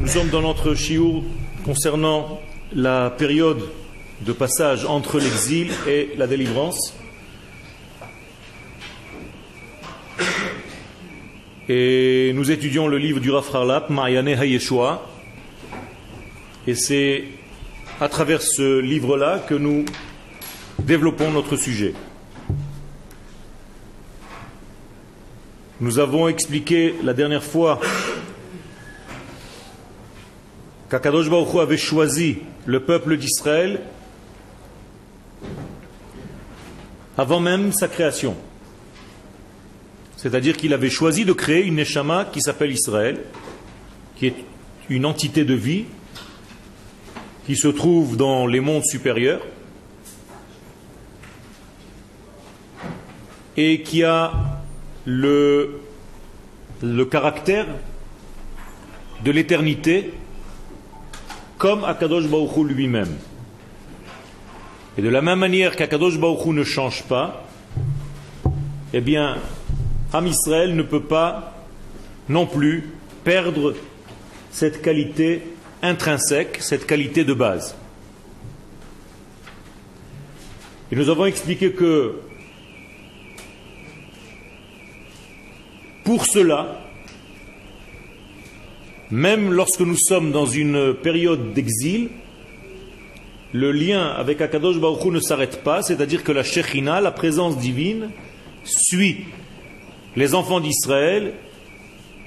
[0.00, 1.24] Nous sommes dans notre chiour
[1.64, 2.40] concernant
[2.72, 3.60] la période
[4.20, 6.94] de passage entre l'exil et la délivrance.
[11.68, 15.04] Et nous étudions le livre du Rav Harlap, Mariane Hayeshua.
[16.68, 17.24] Et c'est
[18.00, 19.84] à travers ce livre-là que nous
[20.78, 21.92] développons notre sujet.
[25.80, 27.80] Nous avons expliqué la dernière fois
[30.88, 33.80] qu'Akadosh Baruch avait choisi le peuple d'Israël
[37.16, 38.36] avant même sa création.
[40.16, 43.20] C'est-à-dire qu'il avait choisi de créer une Neshama qui s'appelle Israël,
[44.16, 44.34] qui est
[44.88, 45.84] une entité de vie,
[47.46, 49.42] qui se trouve dans les mondes supérieurs,
[53.56, 54.32] et qui a
[55.04, 55.80] le
[57.10, 57.66] caractère
[59.24, 60.12] de l'éternité
[61.58, 63.16] comme Akadosh Baruch lui-même.
[64.96, 67.44] Et de la même manière qu'Akadosh Baruch ne change pas,
[68.92, 69.36] eh bien,
[70.12, 71.54] Am Israël ne peut pas
[72.28, 72.90] non plus
[73.24, 73.74] perdre
[74.50, 75.42] cette qualité
[75.82, 77.76] intrinsèque, cette qualité de base.
[80.90, 82.14] Et nous avons expliqué que
[86.04, 86.87] pour cela,
[89.10, 92.10] même lorsque nous sommes dans une période d'exil,
[93.52, 97.56] le lien avec Akadosh Baruch Hu ne s'arrête pas, c'est-à-dire que la Shekhinah, la présence
[97.58, 98.10] divine,
[98.64, 99.24] suit
[100.16, 101.32] les enfants d'Israël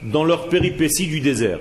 [0.03, 1.59] dans leur péripétie du désert.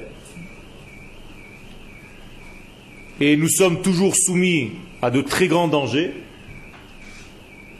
[3.20, 4.70] Et nous sommes toujours soumis
[5.02, 6.14] à de très grands dangers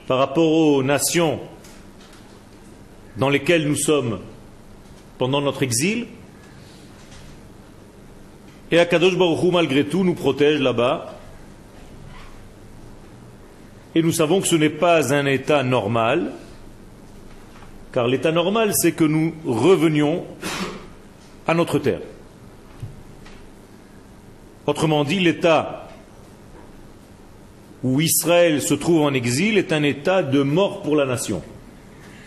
[0.06, 1.41] par rapport aux nations
[3.16, 4.18] dans lesquelles nous sommes
[5.16, 6.06] pendant notre exil.
[8.71, 11.17] Et Akadosh Baruch Hu, malgré tout, nous protège là-bas.
[13.95, 16.31] Et nous savons que ce n'est pas un état normal,
[17.92, 20.25] car l'état normal, c'est que nous revenions
[21.48, 22.01] à notre terre.
[24.67, 25.89] Autrement dit, l'état
[27.83, 31.42] où Israël se trouve en exil est un état de mort pour la nation,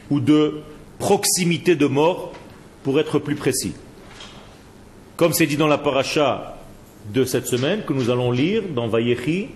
[0.09, 0.62] ou de
[1.00, 2.34] proximité de mort,
[2.84, 3.74] pour être plus précis.
[5.18, 6.57] Comme c'est dit dans la paracha
[7.13, 9.50] de cette semaine, que nous allons lire dans Vayechi,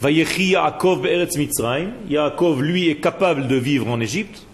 [0.00, 1.90] Vayechi Yaakov Eretz Mitzrayim.
[2.08, 4.46] Yaakov, lui, est capable de vivre en Égypte.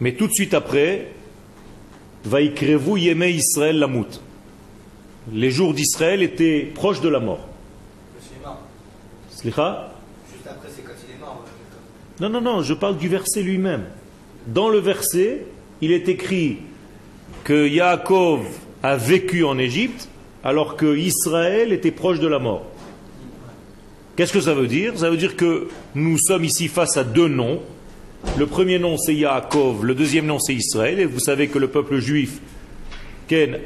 [0.00, 1.12] Mais tout de suite après,
[2.24, 4.20] Vaikrevu Yeme Israël Lamut.
[5.32, 7.48] Les jours d'Israël étaient proches de la mort.
[9.30, 9.94] Slicha?
[10.30, 11.42] Juste après, c'est quand il est mort.
[12.20, 13.84] Non, non, non, je parle du verset lui-même.
[14.46, 15.46] Dans le verset,
[15.80, 16.58] il est écrit
[17.44, 18.46] que Yaakov
[18.82, 20.08] a vécu en Égypte
[20.42, 22.64] alors que Israël était proche de la mort.
[24.16, 24.98] Qu'est-ce que ça veut dire?
[24.98, 27.60] Ça veut dire que nous sommes ici face à deux noms.
[28.38, 31.68] Le premier nom c'est Yaakov, le deuxième nom c'est Israël, et vous savez que le
[31.68, 32.40] peuple juif
[33.28, 33.58] Ken,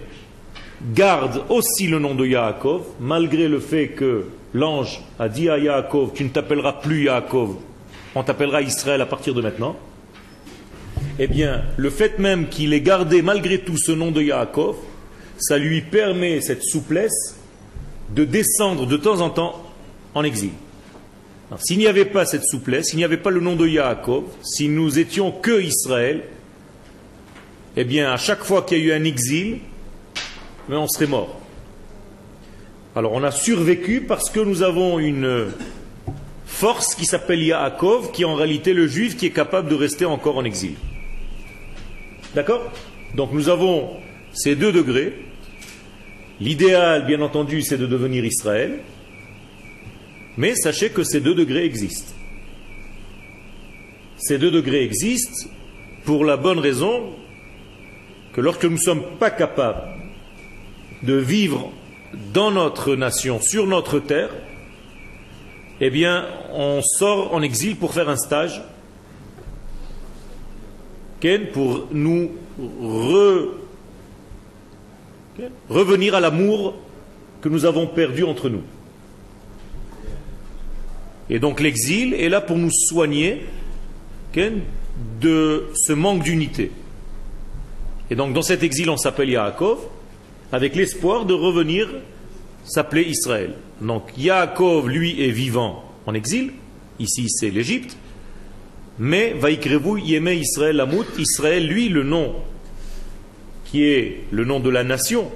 [0.94, 6.12] garde aussi le nom de Yaakov, malgré le fait que l'ange a dit à Yaakov,
[6.14, 7.56] tu ne t'appelleras plus Yaakov,
[8.14, 9.76] on t'appellera Israël à partir de maintenant.
[11.18, 14.76] Eh bien, le fait même qu'il ait gardé malgré tout ce nom de Yaakov,
[15.38, 17.36] ça lui permet cette souplesse
[18.14, 19.64] de descendre de temps en temps
[20.14, 20.50] en exil.
[21.58, 24.68] S'il n'y avait pas cette souplesse, s'il n'y avait pas le nom de Yaakov, si
[24.68, 26.22] nous étions que Israël,
[27.76, 29.58] eh bien, à chaque fois qu'il y a eu un exil,
[30.68, 31.40] on serait mort.
[32.94, 35.46] Alors, on a survécu parce que nous avons une
[36.46, 40.04] force qui s'appelle Yaakov, qui est en réalité le juif qui est capable de rester
[40.04, 40.74] encore en exil.
[42.34, 42.70] D'accord
[43.14, 43.90] Donc, nous avons
[44.32, 45.14] ces deux degrés.
[46.40, 48.80] L'idéal, bien entendu, c'est de devenir Israël.
[50.36, 52.12] Mais sachez que ces deux degrés existent.
[54.18, 55.48] Ces deux degrés existent
[56.04, 57.10] pour la bonne raison
[58.32, 59.82] que lorsque nous ne sommes pas capables
[61.02, 61.72] de vivre
[62.32, 64.30] dans notre nation, sur notre terre,
[65.80, 68.62] eh bien, on sort en exil pour faire un stage,
[71.52, 72.30] pour nous
[72.60, 73.48] re-
[75.68, 76.74] revenir à l'amour
[77.40, 78.62] que nous avons perdu entre nous.
[81.30, 83.42] Et donc l'exil est là pour nous soigner
[85.20, 86.70] de ce manque d'unité.
[88.10, 89.78] Et donc dans cet exil, on s'appelle Yaakov,
[90.52, 91.88] avec l'espoir de revenir
[92.64, 93.54] s'appeler Israël.
[93.80, 96.52] Donc Yaakov, lui, est vivant en exil,
[96.98, 97.96] ici c'est l'Égypte,
[98.98, 102.34] mais Vaikrevu Yeme Israël Amut, Israël, lui, le nom
[103.64, 105.30] qui est le nom de la nation,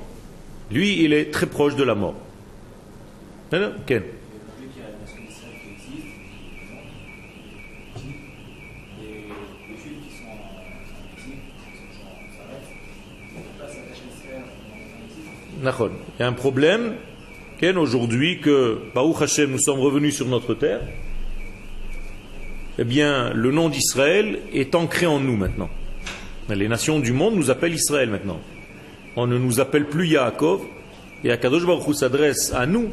[0.70, 2.14] lui, il est très proche de la mort.
[3.50, 4.03] Ken
[15.62, 15.69] Il
[16.19, 16.94] y a un problème
[17.61, 20.81] Ken, aujourd'hui que, Baruch Hashem, nous sommes revenus sur notre terre.
[22.79, 25.69] Eh bien, le nom d'Israël est ancré en nous maintenant.
[26.49, 28.41] Les nations du monde nous appellent Israël maintenant.
[29.17, 30.61] On ne nous appelle plus Yaakov.
[31.25, 32.91] Et Akadosh Baruch s'adresse à nous,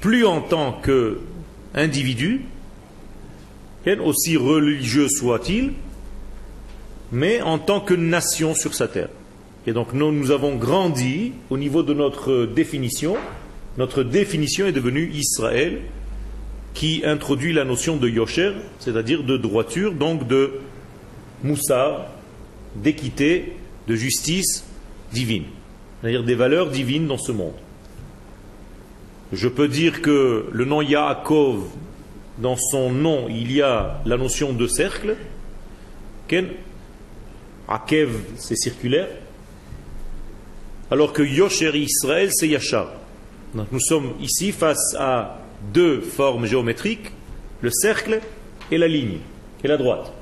[0.00, 2.40] plus en tant qu'individu,
[4.02, 5.72] aussi religieux soit-il,
[7.12, 9.10] mais en tant que nation sur sa terre.
[9.68, 13.16] Et donc nous avons grandi au niveau de notre définition.
[13.78, 15.82] Notre définition est devenue Israël,
[16.76, 20.60] qui introduit la notion de Yosher, c'est-à-dire de droiture, donc de
[21.42, 22.12] Moussa,
[22.74, 23.54] d'équité,
[23.88, 24.66] de justice
[25.10, 25.44] divine,
[26.00, 27.54] c'est-à-dire des valeurs divines dans ce monde.
[29.32, 31.64] Je peux dire que le nom Yaakov,
[32.38, 35.16] dans son nom, il y a la notion de cercle.
[36.28, 36.48] Ken,
[37.68, 39.08] Akev, c'est circulaire.
[40.90, 42.92] Alors que Yosher Israël, c'est Yachar.
[43.54, 45.38] Nous sommes ici face à
[45.72, 47.12] deux formes géométriques,
[47.60, 48.20] le cercle
[48.70, 49.18] et la ligne,
[49.64, 50.12] et la droite.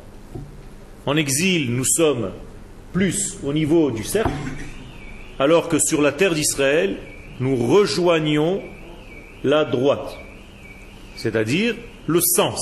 [1.06, 2.30] En exil, nous sommes
[2.92, 4.30] plus au niveau du cercle,
[5.38, 6.96] alors que sur la terre d'Israël,
[7.40, 8.62] nous rejoignons
[9.42, 10.16] la droite,
[11.16, 11.74] c'est-à-dire
[12.06, 12.60] le sens.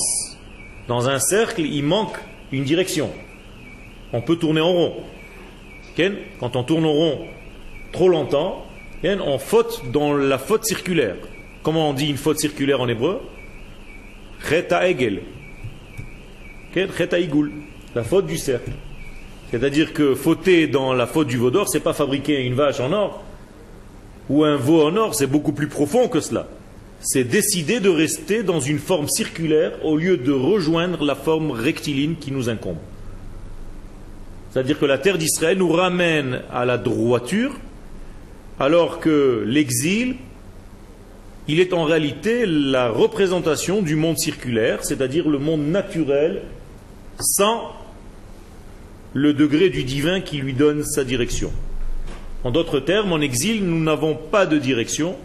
[0.87, 2.17] Dans un cercle, il manque
[2.51, 3.09] une direction.
[4.11, 4.95] On peut tourner en rond.
[6.39, 7.27] Quand on tourne en rond
[7.91, 8.65] trop longtemps,
[9.03, 11.15] on faute dans la faute circulaire.
[11.63, 13.21] Comment on dit une faute circulaire en hébreu?
[14.47, 15.21] Cheta egel.
[16.73, 17.51] Cheta igul.
[17.95, 18.71] La faute du cercle.
[19.49, 22.91] C'est-à-dire que fauter dans la faute du veau d'or, c'est pas fabriquer une vache en
[22.91, 23.23] or
[24.29, 26.47] ou un veau en or, c'est beaucoup plus profond que cela.
[26.99, 32.15] C'est décider de rester dans une forme circulaire au lieu de rejoindre la forme rectiligne
[32.15, 32.77] qui nous incombe.
[34.51, 37.53] C'est-à-dire que la terre d'Israël nous ramène à la droiture,
[38.59, 40.15] alors que l'exil,
[41.47, 46.43] il est en réalité la représentation du monde circulaire, c'est-à-dire le monde naturel,
[47.19, 47.73] sans
[49.13, 51.51] le degré du divin qui lui donne sa direction.
[52.43, 55.15] En d'autres termes, en exil, nous n'avons pas de direction.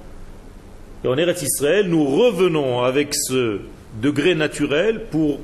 [1.04, 3.60] Et en Eretz Israël, nous revenons avec ce
[4.00, 5.40] degré naturel pour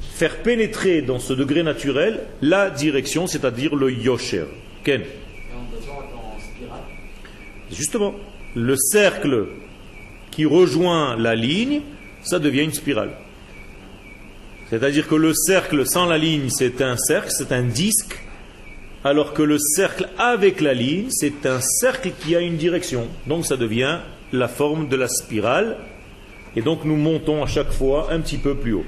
[0.00, 4.44] faire pénétrer dans ce degré naturel la direction, c'est-à-dire le yosher.
[4.84, 5.02] Ken
[7.70, 8.14] Justement,
[8.54, 9.46] le cercle
[10.38, 11.80] qui rejoint la ligne,
[12.22, 13.10] ça devient une spirale.
[14.70, 18.16] C'est-à-dire que le cercle sans la ligne, c'est un cercle, c'est un disque,
[19.02, 23.08] alors que le cercle avec la ligne, c'est un cercle qui a une direction.
[23.26, 23.98] Donc ça devient
[24.32, 25.76] la forme de la spirale,
[26.54, 28.86] et donc nous montons à chaque fois un petit peu plus haut.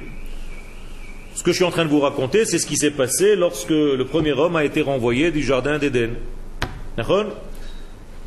[1.34, 3.70] Ce que je suis en train de vous raconter, c'est ce qui s'est passé lorsque
[3.70, 6.10] le premier homme a été renvoyé du jardin d'Éden.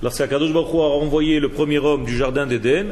[0.04, 2.88] Lorsqu'Akadosh Baruch a renvoyé le premier homme du jardin d'Éden,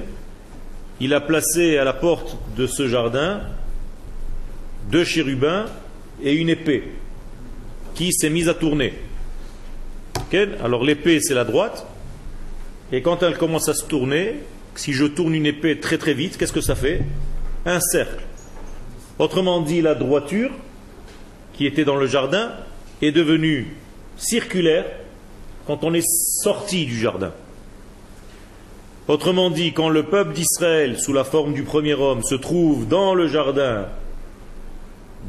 [1.02, 3.42] il a placé à la porte de ce jardin
[4.90, 5.66] deux chérubins
[6.24, 6.84] et une épée
[7.96, 8.94] qui s'est mise à tourner.
[10.64, 11.86] Alors l'épée c'est la droite,
[12.94, 14.36] et quand elle commence à se tourner,
[14.76, 17.02] si je tourne une épée très très vite, qu'est-ce que ça fait?
[17.66, 18.24] Un cercle.
[19.20, 20.52] Autrement dit, la droiture,
[21.56, 22.54] qui était dans le jardin,
[23.02, 23.76] est devenue
[24.16, 24.86] circulaire
[25.66, 27.32] quand on est sorti du jardin.
[29.08, 33.14] Autrement dit, quand le peuple d'Israël, sous la forme du premier homme, se trouve dans
[33.14, 33.88] le jardin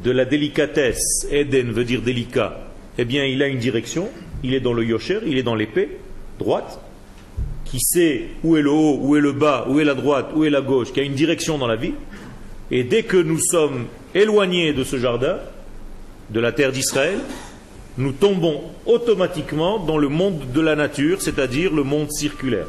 [0.05, 2.59] de la délicatesse, Eden veut dire délicat,
[2.99, 4.09] eh bien il a une direction,
[4.43, 5.99] il est dans le yosher, il est dans l'épée,
[6.39, 6.81] droite,
[7.65, 10.45] qui sait où est le haut, où est le bas, où est la droite, où
[10.45, 11.95] est la gauche, qui a une direction dans la vie.
[12.71, 15.39] Et dès que nous sommes éloignés de ce jardin,
[16.31, 17.19] de la terre d'Israël,
[17.99, 22.67] nous tombons automatiquement dans le monde de la nature, c'est-à-dire le monde circulaire.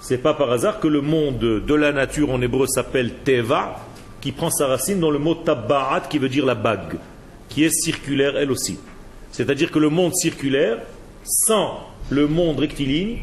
[0.00, 3.80] C'est pas par hasard que le monde de la nature en hébreu s'appelle Teva,
[4.20, 6.96] qui prend sa racine dans le mot tabarat qui veut dire la bague,
[7.48, 8.78] qui est circulaire elle aussi.
[9.30, 10.78] C'est-à-dire que le monde circulaire,
[11.24, 11.80] sans
[12.10, 13.18] le monde rectiligne,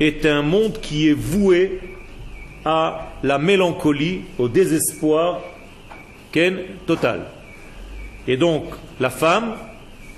[0.00, 1.80] est un monde qui est voué
[2.64, 5.40] à la mélancolie, au désespoir
[6.32, 7.22] ken total.
[8.26, 8.64] Et donc,
[9.00, 9.54] la femme,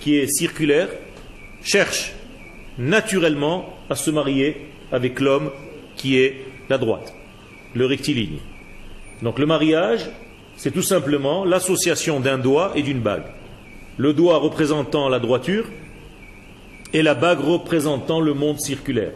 [0.01, 0.89] qui est circulaire,
[1.63, 2.15] cherche
[2.79, 4.57] naturellement à se marier
[4.91, 5.51] avec l'homme
[5.97, 7.15] qui est la droite,
[7.75, 8.39] le rectiligne.
[9.23, 10.11] Donc le mariage,
[10.57, 13.27] c'est tout simplement l'association d'un doigt et d'une bague.
[13.99, 15.67] Le doigt représentant la droiture
[16.93, 19.13] et la bague représentant le monde circulaire.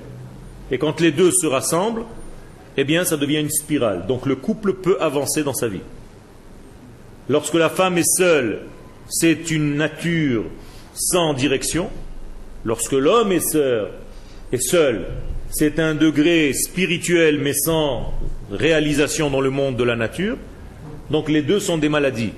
[0.71, 2.05] Et quand les deux se rassemblent,
[2.77, 4.07] eh bien ça devient une spirale.
[4.07, 5.81] Donc le couple peut avancer dans sa vie.
[7.29, 8.63] Lorsque la femme est seule,
[9.09, 10.45] c'est une nature
[10.95, 11.91] sans direction.
[12.65, 13.89] Lorsque l'homme est seul,
[14.53, 15.07] est seul,
[15.51, 18.15] c'est un degré spirituel mais sans
[18.51, 20.37] réalisation dans le monde de la nature.
[21.11, 22.33] Donc les deux sont des maladies.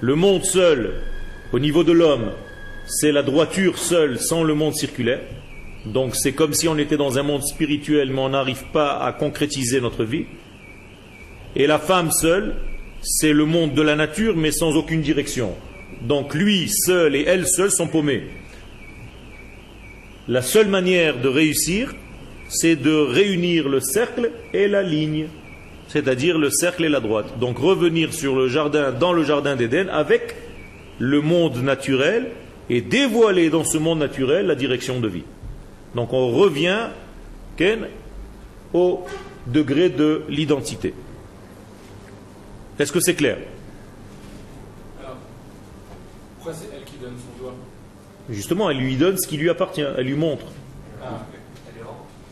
[0.00, 0.94] Le monde seul,
[1.52, 2.32] au niveau de l'homme,
[2.86, 5.20] c'est la droiture seule sans le monde circulaire.
[5.84, 9.12] Donc c'est comme si on était dans un monde spirituel mais on n'arrive pas à
[9.12, 10.24] concrétiser notre vie.
[11.54, 12.54] Et la femme seule,
[13.02, 15.54] c'est le monde de la nature mais sans aucune direction.
[16.06, 18.24] Donc lui seul et elle seule sont paumés.
[20.28, 21.94] La seule manière de réussir,
[22.48, 25.28] c'est de réunir le cercle et la ligne,
[25.88, 27.38] c'est-à-dire le cercle et la droite.
[27.38, 30.34] Donc revenir sur le jardin, dans le jardin d'Éden, avec
[30.98, 32.30] le monde naturel
[32.68, 35.24] et dévoiler dans ce monde naturel la direction de vie.
[35.94, 36.88] Donc on revient
[37.56, 37.86] Ken,
[38.72, 39.04] au
[39.46, 40.92] degré de l'identité.
[42.78, 43.38] Est-ce que c'est clair
[46.36, 47.54] Pourquoi c'est elle qui donne son doigt
[48.30, 50.46] Justement, elle lui donne ce qui lui appartient, elle lui montre.
[51.02, 51.24] Ah,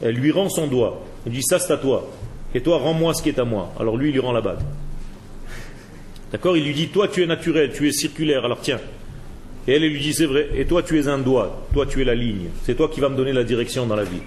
[0.02, 1.02] Elle lui rend son doigt.
[1.26, 2.10] Elle dit ça c'est à toi.
[2.54, 3.72] Et toi rends-moi ce qui est à moi.
[3.78, 4.58] Alors lui il lui rend la bague.
[6.32, 6.56] D'accord?
[6.56, 8.80] Il lui dit toi tu es naturel, tu es circulaire, alors tiens.
[9.66, 10.48] Et elle, elle lui dit c'est vrai.
[10.56, 12.48] Et toi tu es un doigt, toi tu es la ligne.
[12.64, 14.20] C'est toi qui vas me donner la direction dans la vie.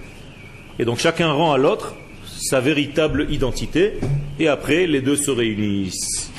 [0.80, 1.96] Et donc chacun rend à l'autre
[2.26, 3.94] sa véritable identité.
[4.40, 6.32] Et après les deux se réunissent.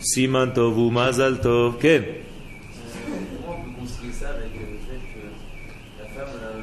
[0.00, 1.74] Siman tov ou mazal tov.
[1.80, 5.22] Ken Comment on peut concilier ça avec euh, le fait que
[6.00, 6.62] la femme, euh,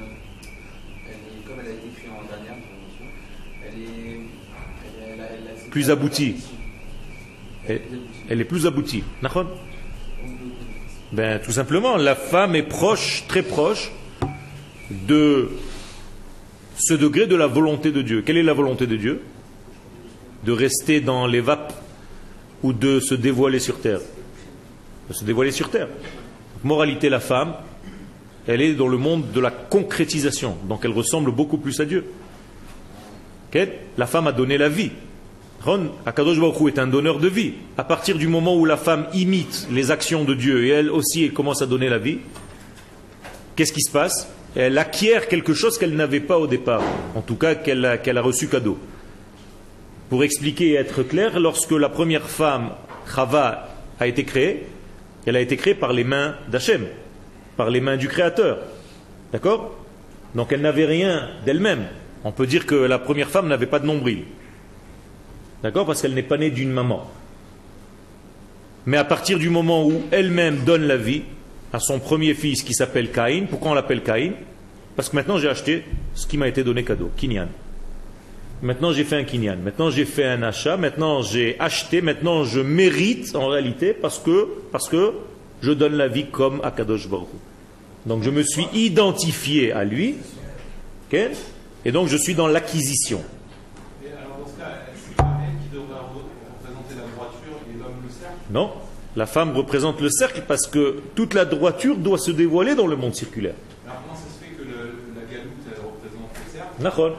[1.07, 3.07] elle est, comme elle a été créée en dernière promotion,
[3.65, 6.35] elle est, elle, elle, a- elle a- Plus aboutie.
[7.67, 9.03] Elle est plus aboutie.
[11.11, 13.91] Ben, tout simplement, la femme est proche, très proche
[14.91, 15.49] de
[16.77, 18.21] ce degré de la volonté de Dieu.
[18.21, 19.23] Quelle est la volonté de Dieu?
[20.43, 21.73] De rester dans les vapes
[22.61, 24.01] ou de se dévoiler sur terre
[25.09, 25.87] De se dévoiler sur terre.
[26.63, 27.55] Moralité, la femme,
[28.45, 32.05] elle est dans le monde de la concrétisation, donc elle ressemble beaucoup plus à Dieu.
[33.97, 34.91] La femme a donné la vie.
[36.05, 37.53] Akadosh Baruch est un donneur de vie.
[37.77, 41.23] À partir du moment où la femme imite les actions de Dieu et elle aussi
[41.23, 42.19] elle commence à donner la vie,
[43.55, 44.27] qu'est-ce qui se passe?
[44.55, 46.83] Elle acquiert quelque chose qu'elle n'avait pas au départ,
[47.15, 48.77] en tout cas qu'elle a, a reçu cadeau.
[50.09, 52.71] Pour expliquer et être clair, lorsque la première femme,
[53.15, 54.67] Chava, a été créée,
[55.25, 56.85] elle a été créée par les mains d'Hachem,
[57.55, 58.59] par les mains du Créateur.
[59.31, 59.75] D'accord?
[60.35, 61.85] Donc elle n'avait rien d'elle-même.
[62.25, 64.23] On peut dire que la première femme n'avait pas de nombril.
[65.63, 67.09] D'accord Parce qu'elle n'est pas née d'une maman.
[68.85, 71.23] Mais à partir du moment où elle-même donne la vie
[71.71, 74.33] à son premier fils qui s'appelle Caïn, pourquoi on l'appelle Caïn?
[74.95, 77.47] Parce que maintenant j'ai acheté ce qui m'a été donné cadeau, Kinyan.
[78.61, 82.59] Maintenant j'ai fait un Kinyan, maintenant j'ai fait un achat, maintenant j'ai acheté, maintenant je
[82.59, 85.13] mérite en réalité parce que, parce que
[85.61, 87.37] je donne la vie comme Akadosh Baruch Hu.
[88.05, 90.17] Donc je me suis identifié à lui,
[91.85, 93.21] et donc je suis dans l'acquisition.
[98.51, 98.71] Non,
[99.15, 102.95] la femme représente le cercle parce que toute la droiture doit se dévoiler dans le
[102.95, 103.55] monde circulaire.
[103.85, 107.13] Alors comment ça se fait que le- la galoute, elle représente le cercle?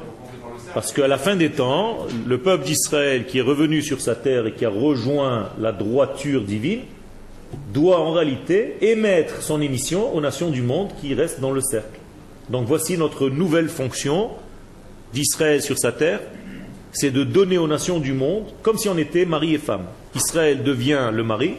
[0.74, 4.46] Parce qu'à la fin des temps, le peuple d'Israël qui est revenu sur sa terre
[4.46, 6.80] et qui a rejoint la droiture divine
[7.72, 12.00] doit en réalité émettre son émission aux nations du monde qui restent dans le cercle.
[12.50, 14.30] Donc voici notre nouvelle fonction
[15.12, 16.18] d'Israël sur sa terre,
[16.94, 19.84] c'est de donner aux nations du monde comme si on était mari et femme.
[20.14, 21.56] Israël devient le mari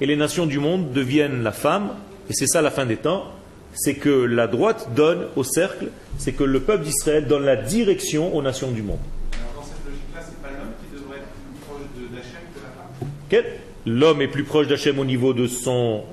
[0.00, 1.90] et les nations du monde deviennent la femme,
[2.28, 3.24] et c'est ça la fin des temps,
[3.72, 5.88] c'est que la droite donne au cercle,
[6.18, 8.98] c'est que le peuple d'Israël donne la direction aux nations du monde.
[9.32, 13.42] Alors dans cette logique-là, c'est pas l'homme qui devrait être plus proche d'Hachem que la
[13.42, 13.60] femme?
[13.86, 16.04] L'homme est plus proche d'Hachem au niveau de son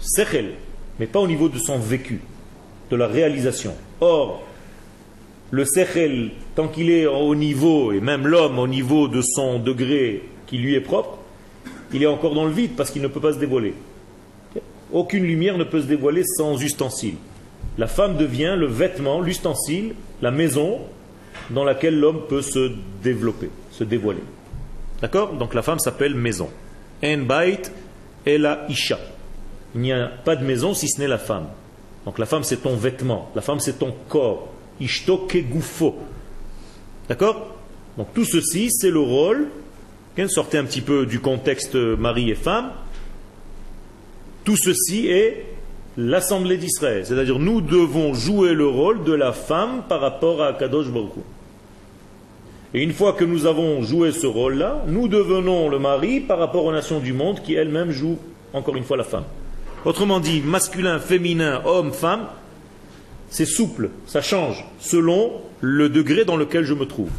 [0.00, 0.52] sechel,
[0.98, 2.20] mais pas au niveau de son vécu,
[2.90, 3.74] de la réalisation.
[4.00, 4.42] Or,
[5.52, 10.22] le sechel, tant qu'il est au niveau, et même l'homme au niveau de son degré
[10.46, 11.18] qui lui est propre,
[11.92, 13.74] il est encore dans le vide parce qu'il ne peut pas se dévoiler.
[14.92, 17.16] Aucune lumière ne peut se dévoiler sans ustensile.
[17.76, 20.80] La femme devient le vêtement, l'ustensile, la maison
[21.50, 24.22] dans laquelle l'homme peut se développer, se dévoiler.
[25.02, 25.34] D'accord?
[25.34, 26.48] Donc la femme s'appelle maison.
[27.04, 27.62] En bait
[28.26, 28.98] la isha.
[29.74, 31.48] Il n'y a pas de maison si ce n'est la femme.
[32.06, 34.51] Donc la femme c'est ton vêtement, la femme c'est ton corps.
[34.80, 35.96] Ishto kegufo.
[37.08, 37.54] D'accord
[37.96, 39.48] Donc tout ceci c'est le rôle.
[40.28, 42.70] Sortez un petit peu du contexte mari et femme.
[44.44, 45.46] Tout ceci est
[45.96, 47.06] l'assemblée d'Israël.
[47.06, 51.12] C'est-à-dire nous devons jouer le rôle de la femme par rapport à Kadosh Baruch.
[52.74, 56.64] Et une fois que nous avons joué ce rôle-là, nous devenons le mari par rapport
[56.64, 58.18] aux nations du monde qui elles-mêmes jouent
[58.54, 59.24] encore une fois la femme.
[59.84, 62.26] Autrement dit, masculin, féminin, homme, femme,
[63.32, 67.10] c'est souple, ça change selon le degré dans lequel je me trouve.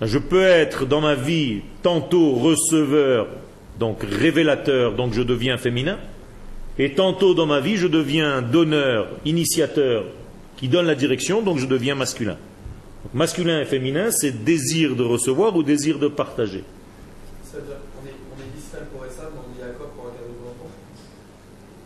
[0.00, 3.28] Je peux être dans ma vie tantôt receveur,
[3.78, 5.98] donc révélateur, donc je deviens féminin,
[6.78, 10.06] et tantôt dans ma vie je deviens donneur, initiateur,
[10.56, 12.38] qui donne la direction, donc je deviens masculin.
[13.04, 16.64] Donc, masculin et féminin, c'est désir de recevoir ou désir de partager.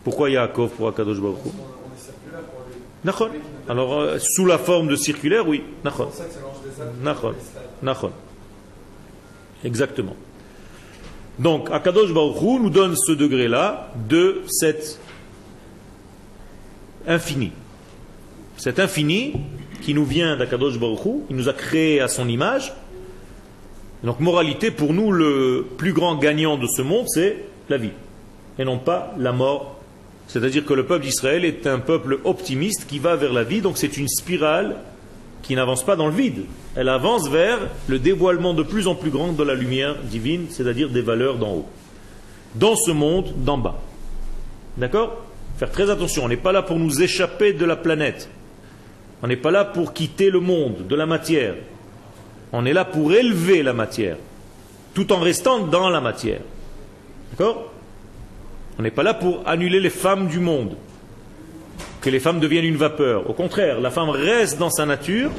[0.04, 2.80] Pourquoi Yaakov pour Akadosh Baruch Hu On, on est circulaire pour lui.
[3.06, 3.30] Nachon.
[3.68, 5.62] Alors, euh, sous la forme de circulaire, oui.
[5.84, 6.08] Nachon.
[7.80, 8.10] Nachon.
[9.64, 10.16] Exactement.
[11.38, 14.98] Donc, Akadosh Baruch Hu nous donne ce degré-là de cet
[17.06, 17.52] infini.
[18.56, 19.34] Cet infini
[19.82, 22.72] qui nous vient d'Akadosh Baruch Hu, il nous a créé à son image.
[24.02, 27.92] Donc, moralité, pour nous, le plus grand gagnant de ce monde, c'est la vie,
[28.58, 29.75] et non pas la mort.
[30.28, 33.78] C'est-à-dire que le peuple d'Israël est un peuple optimiste qui va vers la vie, donc
[33.78, 34.76] c'est une spirale
[35.42, 36.44] qui n'avance pas dans le vide.
[36.74, 40.90] Elle avance vers le dévoilement de plus en plus grand de la lumière divine, c'est-à-dire
[40.90, 41.66] des valeurs d'en haut.
[42.56, 43.80] Dans ce monde d'en bas.
[44.76, 45.22] D'accord?
[45.58, 48.28] Faire très attention, on n'est pas là pour nous échapper de la planète.
[49.22, 51.54] On n'est pas là pour quitter le monde, de la matière.
[52.52, 54.16] On est là pour élever la matière,
[54.94, 56.40] tout en restant dans la matière.
[57.30, 57.72] D'accord?
[58.78, 60.76] On n'est pas là pour annuler les femmes du monde,
[62.00, 63.28] que les femmes deviennent une vapeur.
[63.28, 65.30] Au contraire, la femme reste dans sa nature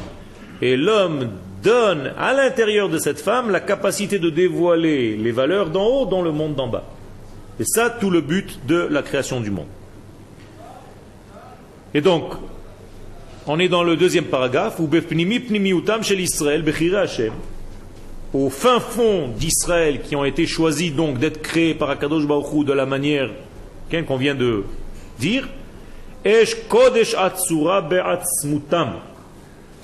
[0.62, 1.30] et l'homme
[1.64, 6.22] donne à l'intérieur de cette femme la capacité de dévoiler les valeurs d'en haut dans
[6.22, 6.86] le monde d'en bas.
[7.60, 9.68] Et ça, tout le but de la création du monde.
[11.94, 12.34] Et donc,
[13.48, 17.34] on est dans le deuxième paragraphe, où pnimiutam shel Israël bechira Hashem.
[18.34, 22.66] Au fin fond d'Israël, qui ont été choisis donc d'être créés par Akadosh Baruch Hu
[22.66, 23.30] de la manière
[24.06, 24.64] qu'on vient de
[25.20, 25.48] dire,
[26.26, 27.16] Esh kodesh.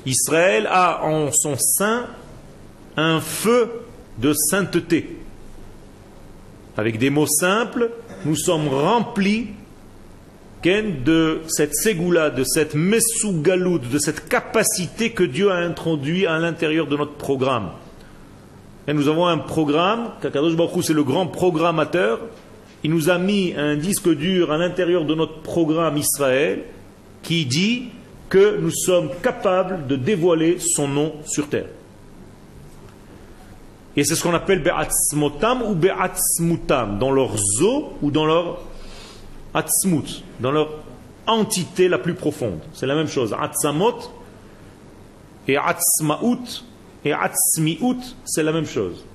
[0.05, 2.07] Israël a en son sein
[2.97, 3.69] un feu
[4.17, 5.17] de sainteté.
[6.75, 7.91] Avec des mots simples,
[8.25, 9.47] nous sommes remplis
[10.63, 16.87] de cette ségoula, de cette mesugalout, de cette capacité que Dieu a introduit à l'intérieur
[16.87, 17.71] de notre programme.
[18.87, 22.19] Et nous avons un programme, Kakadosh Baruch c'est le grand programmateur.
[22.83, 26.63] Il nous a mis un disque dur à l'intérieur de notre programme Israël
[27.21, 27.85] qui dit
[28.27, 31.67] que nous sommes capables de dévoiler son nom sur terre.
[33.95, 38.59] Et c'est ce qu'on appelle Be'atzmotam ou Be'atzmutam, dans leur zo ou dans leur
[39.53, 40.69] Atzmut, dans leur
[41.27, 42.59] entité la plus profonde.
[42.73, 43.35] C'est la même chose.
[43.39, 43.99] Atzamot
[45.47, 46.63] et Atzmaout
[47.05, 49.05] et Atzmiout, c'est la même chose.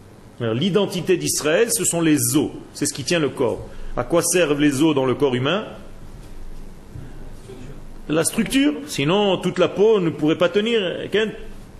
[0.40, 2.50] L'identité d'Israël, ce sont les os.
[2.74, 3.66] C'est ce qui tient le corps.
[3.96, 5.64] À quoi servent les os dans le corps humain?
[8.08, 8.74] La structure.
[8.86, 10.80] Sinon, toute la peau ne pourrait pas tenir.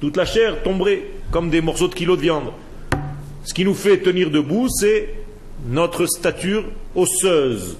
[0.00, 2.52] Toute la chair tomberait comme des morceaux de kilos de viande.
[3.44, 5.14] Ce qui nous fait tenir debout, c'est
[5.66, 7.78] notre stature osseuse,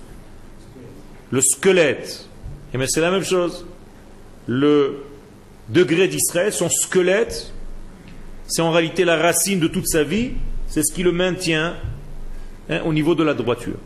[1.30, 2.28] le squelette.
[2.72, 3.66] Et bien c'est la même chose.
[4.46, 5.04] Le
[5.68, 7.52] degré d'Israël, son squelette,
[8.48, 10.32] c'est en réalité la racine de toute sa vie,
[10.66, 11.76] c'est ce qui le maintient
[12.70, 13.76] hein, au niveau de la droiture.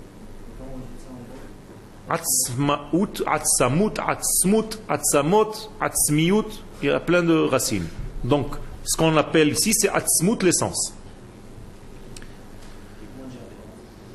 [2.09, 6.47] Atzmaout, atzamut, atzmut, atzamot, atzmiut,
[6.83, 7.87] il y a plein de racines.
[8.23, 10.95] Donc, ce qu'on appelle ici, c'est atzmut, l'essence.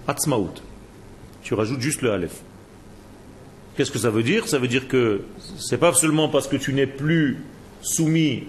[0.07, 0.61] Atzmaout.
[1.41, 2.41] Tu rajoutes juste le aleph.
[3.75, 4.47] Qu'est-ce que ça veut dire?
[4.47, 5.23] Ça veut dire que
[5.59, 7.43] c'est pas seulement parce que tu n'es plus
[7.81, 8.47] soumis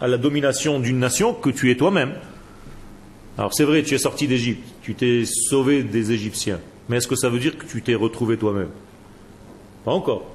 [0.00, 2.14] à la domination d'une nation que tu es toi-même.
[3.38, 7.16] Alors c'est vrai, tu es sorti d'Égypte, tu t'es sauvé des Égyptiens, mais est-ce que
[7.16, 8.70] ça veut dire que tu t'es retrouvé toi-même?
[9.84, 10.26] Pas encore.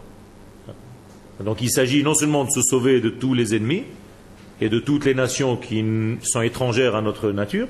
[1.43, 3.83] Donc il s'agit non seulement de se sauver de tous les ennemis
[4.61, 5.83] et de toutes les nations qui
[6.23, 7.67] sont étrangères à notre nature,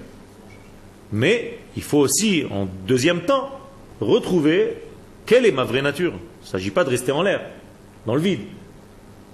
[1.12, 3.50] mais il faut aussi, en deuxième temps,
[4.00, 4.78] retrouver
[5.26, 6.14] quelle est ma vraie nature.
[6.14, 7.42] Il ne s'agit pas de rester en l'air,
[8.06, 8.42] dans le vide.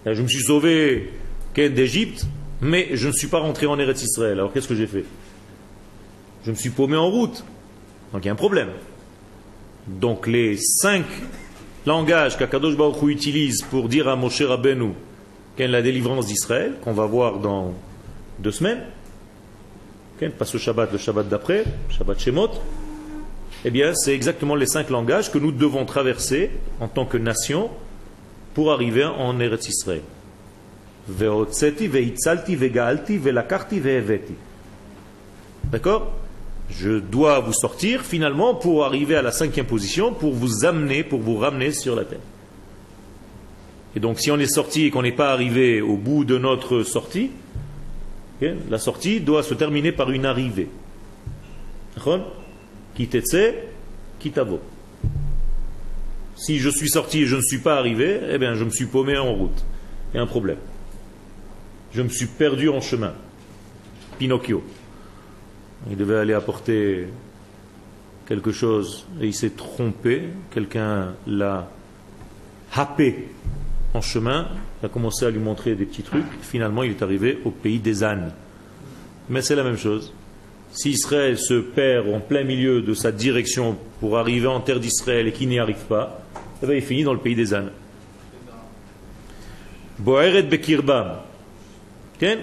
[0.05, 1.11] Je me suis sauvé
[1.55, 2.25] d'Égypte,
[2.61, 4.33] mais je ne suis pas rentré en Eretz Israël.
[4.33, 5.05] Alors qu'est-ce que j'ai fait?
[6.45, 7.43] Je me suis paumé en route.
[8.13, 8.69] Donc il y a un problème.
[9.87, 11.05] Donc les cinq
[11.85, 14.93] langages qu'Akadosh Baruch utilise pour dire à Moshe Rabbeinu
[15.57, 17.73] quelle la délivrance d'Israël, qu'on va voir dans
[18.39, 18.81] deux semaines,
[20.29, 22.51] pas ce Shabbat, le Shabbat d'après, Shabbat Shemot,
[23.65, 27.69] Eh bien, c'est exactement les cinq langages que nous devons traverser en tant que nation
[28.53, 30.01] pour arriver en Eretz Israël.
[35.65, 36.13] D'accord?
[36.69, 41.19] Je dois vous sortir finalement pour arriver à la cinquième position, pour vous amener, pour
[41.19, 42.19] vous ramener sur la terre.
[43.95, 46.83] Et donc si on est sorti et qu'on n'est pas arrivé au bout de notre
[46.83, 47.31] sortie,
[48.41, 50.69] la sortie doit se terminer par une arrivée.
[51.95, 52.33] D'accord?
[56.35, 58.85] Si je suis sorti et je ne suis pas arrivé, eh bien je me suis
[58.85, 59.63] paumé en route.
[60.13, 60.57] Il y a un problème.
[61.93, 63.13] Je me suis perdu en chemin.
[64.17, 64.63] Pinocchio.
[65.89, 67.07] Il devait aller apporter
[68.27, 70.29] quelque chose et il s'est trompé.
[70.51, 71.69] Quelqu'un l'a
[72.73, 73.27] happé
[73.93, 74.47] en chemin,
[74.81, 76.23] il a commencé à lui montrer des petits trucs.
[76.41, 78.31] Finalement, il est arrivé au pays des ânes.
[79.29, 80.13] Mais c'est la même chose.
[80.71, 85.27] Si Israël se perd en plein milieu de sa direction pour arriver en terre d'Israël
[85.27, 86.21] et qu'il n'y arrive pas,
[86.63, 87.71] eh bien, il finit dans le pays des ânes.
[89.99, 91.17] Boeret bekirbam.
[92.20, 92.38] כן?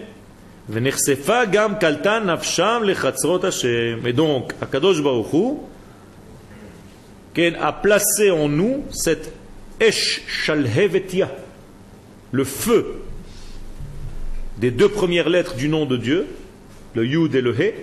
[0.69, 3.99] ונחשפה גם קלטה נפשם לחצרות השם.
[4.05, 5.57] Et donc, Akadosh Baruch Hu,
[7.33, 9.33] כן, a placé en nous cette
[9.81, 11.29] Esh Shalhevetia,
[12.31, 13.01] le feu
[14.59, 16.27] des deux premières lettres du nom de Dieu,
[16.95, 17.73] le Yud et le He,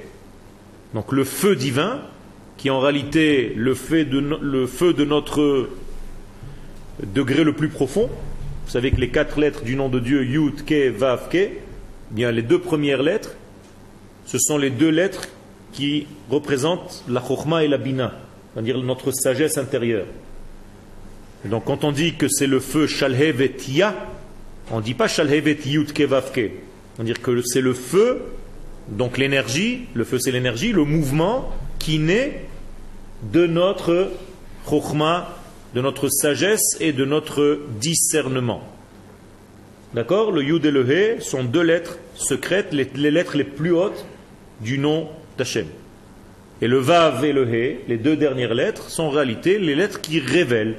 [0.95, 2.01] donc le feu divin,
[2.57, 5.69] qui est en réalité le feu de, no- le feu de notre
[7.03, 8.09] degré le plus profond.
[8.65, 11.59] Vous savez que les quatre lettres du nom de Dieu, Yud, Ke, Vav, Ke, eh
[12.16, 13.36] les deux premières lettres,
[14.26, 15.28] ce sont les deux lettres
[15.72, 18.14] qui représentent la Chokhmah et la Bina,
[18.54, 20.08] c'est-à-dire notre sagesse intérieure.
[21.46, 23.96] Donc quand on dit que c'est le feu Shalhevet Ya,
[24.72, 26.52] on ne dit pas Shalhevet Yud Ke Vav Ke.
[26.98, 28.24] On dit que c'est le feu,
[28.90, 32.46] donc l'énergie, le feu c'est l'énergie, le mouvement qui naît
[33.32, 34.12] de notre
[34.68, 35.36] Chokhmah,
[35.76, 38.64] de notre sagesse et de notre discernement.
[39.94, 40.32] D'accord?
[40.32, 44.06] Le Yud et le He sont deux lettres secrètes, les, lettres les plus hautes
[44.62, 45.68] du nom d'Hachem.
[46.62, 50.02] Et le Vav et le He, les deux dernières lettres, sont en réalité les lettres
[50.02, 50.76] qui révèlent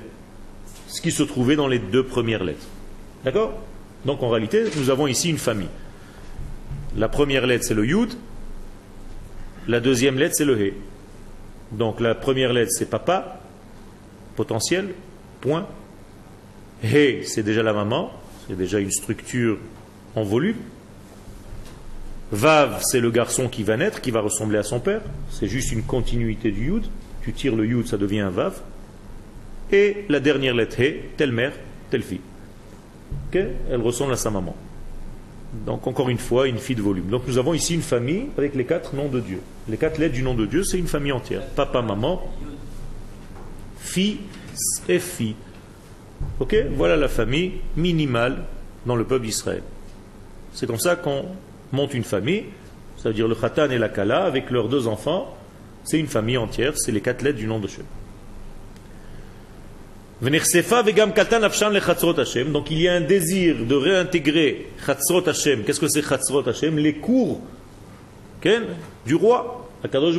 [0.89, 2.67] ce qui se trouvait dans les deux premières lettres.
[3.25, 3.55] D'accord?
[4.05, 5.69] Donc en réalité, nous avons ici une famille.
[6.97, 8.11] La première lettre, c'est le Yud.
[9.69, 10.73] La deuxième lettre, c'est le He.
[11.73, 13.41] Donc la première lettre, c'est papa,
[14.37, 14.91] potentiel,
[15.41, 15.67] point.
[16.85, 18.13] He, c'est déjà la maman,
[18.49, 19.59] c'est déjà une structure
[20.15, 20.57] en volume.
[22.33, 25.03] Vav, c'est le garçon qui va naître, qui va ressembler à son père.
[25.31, 26.85] C'est juste une continuité du Yud.
[27.23, 28.61] Tu tires le Yud, ça devient un Vav.
[29.71, 31.53] Et la dernière lettre He, telle mère,
[31.91, 32.21] telle fille.
[33.33, 34.55] Elle ressemble à sa maman.
[35.65, 37.07] Donc encore une fois, une fille de volume.
[37.07, 39.41] Donc nous avons ici une famille avec les quatre noms de Dieu.
[39.69, 41.47] Les quatre lettres du nom de Dieu, c'est une famille entière.
[41.55, 42.23] Papa, maman,
[43.79, 44.19] fille
[44.89, 45.37] et fille.
[46.41, 48.45] Ok Voilà la famille minimale
[48.85, 49.63] dans le peuple d'Israël.
[50.53, 51.27] C'est comme ça qu'on
[51.73, 52.45] monte une famille,
[52.97, 55.37] ça veut dire le Khatan et la Kala, avec leurs deux enfants,
[55.85, 57.69] c'est une famille entière, c'est les quatre lettres du nom de
[62.19, 62.53] Hashem.
[62.53, 65.65] Donc il y a un désir de réintégrer Chatzrot Hashem.
[65.65, 66.79] Qu'est-ce que c'est Chatzrot Hashem?
[66.79, 67.41] Les cours
[69.07, 70.19] du roi, Akadosh.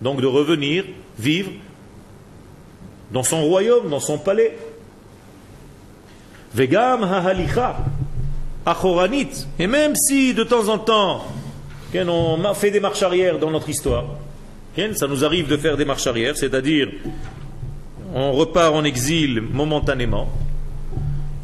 [0.00, 0.84] Donc de revenir,
[1.18, 1.50] vivre
[3.10, 4.56] dans son royaume, dans son palais.
[6.54, 7.76] Vegam hahalicha,
[8.64, 9.46] achoranit.
[9.58, 11.24] Et même si de temps en temps,
[11.94, 14.04] on fait des marches arrière dans notre histoire,
[14.94, 16.88] ça nous arrive de faire des marches arrière, c'est-à-dire
[18.14, 20.28] on repart en exil momentanément.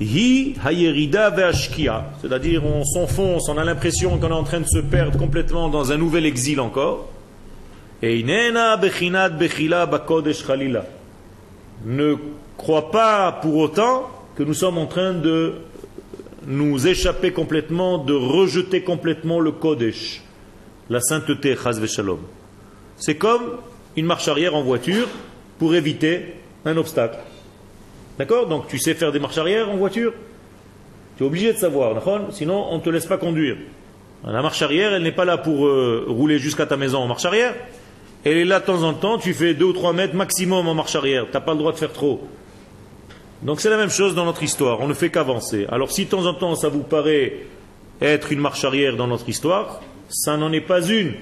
[0.00, 4.78] Hi hayerida ve'ashkia, c'est-à-dire on s'enfonce, on a l'impression qu'on est en train de se
[4.78, 7.08] perdre complètement dans un nouvel exil encore.
[8.02, 10.84] Et inena bechinat bechila bakodesh chalila.
[11.84, 12.16] Ne
[12.56, 15.54] crois pas pour autant que nous sommes en train de
[16.46, 20.22] nous échapper complètement, de rejeter complètement le kodesh,
[20.90, 22.18] la sainteté, shalom.
[22.96, 23.58] C'est comme
[23.96, 25.08] une marche arrière en voiture
[25.58, 27.18] pour éviter un obstacle.
[28.18, 28.46] D'accord?
[28.46, 30.12] Donc tu sais faire des marches arrière en voiture?
[31.16, 33.56] Tu es obligé de savoir, sinon on ne te laisse pas conduire.
[34.26, 37.24] La marche arrière, elle n'est pas là pour euh, rouler jusqu'à ta maison en marche
[37.24, 37.54] arrière.
[38.24, 40.74] Elle est là de temps en temps, tu fais 2 ou 3 mètres maximum en
[40.74, 41.26] marche arrière.
[41.26, 42.26] Tu n'as pas le droit de faire trop.
[43.44, 45.66] Donc c'est la même chose dans notre histoire, on ne fait qu'avancer.
[45.70, 47.40] Alors si de temps en temps ça vous paraît
[48.00, 51.14] être une marche arrière dans notre histoire, ça n'en est pas une.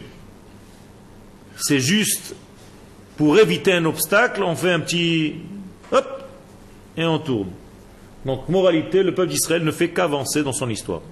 [1.57, 2.35] C'est juste
[3.17, 5.35] pour éviter un obstacle, on fait un petit
[5.91, 6.25] hop
[6.97, 7.51] et on tourne.
[8.25, 11.03] Donc moralité, le peuple d'Israël ne fait qu'avancer dans son histoire.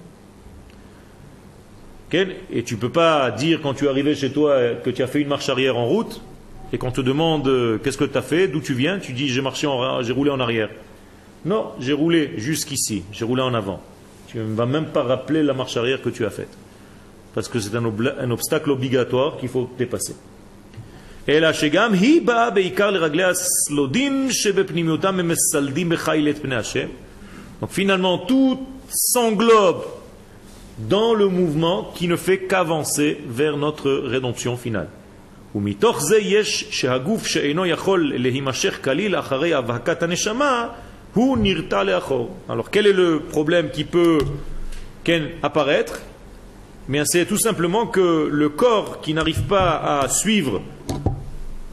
[2.13, 5.07] Et tu ne peux pas dire quand tu es arrivé chez toi que tu as
[5.07, 6.21] fait une marche arrière en route
[6.73, 9.29] et qu'on te demande euh, qu'est-ce que tu as fait, d'où tu viens, tu dis
[9.29, 9.67] j'ai marché,
[10.01, 10.69] j'ai roulé en arrière.
[11.44, 13.80] Non, j'ai roulé jusqu'ici, j'ai roulé en avant.
[14.28, 16.54] Tu ne vas même pas rappeler la marche arrière que tu as faite.
[17.34, 20.14] Parce que c'est un, obla- un obstacle obligatoire qu'il faut dépasser.
[21.28, 26.88] אלא שגם היא באה בעיקר לרגלי הסלודים שבפנימיותם הם מסלדים בחיל את פני השם.
[27.62, 29.82] Donc finalement, tout s'englobe
[30.78, 34.88] dans le mouvement qui ne fait qu'avancer vers notre rédemption finale.
[35.54, 40.74] ומתוך זה יש שהגוף שאינו יכול להימשך כליל אחרי הבהקת הנשמה, הוא נרתע לאחור.
[41.15, 44.19] Alors quel est le problème qui peut
[45.43, 46.01] apparaître?
[46.87, 50.61] Bien, c'est tout simplement que le corps qui n'arrive pas à suivre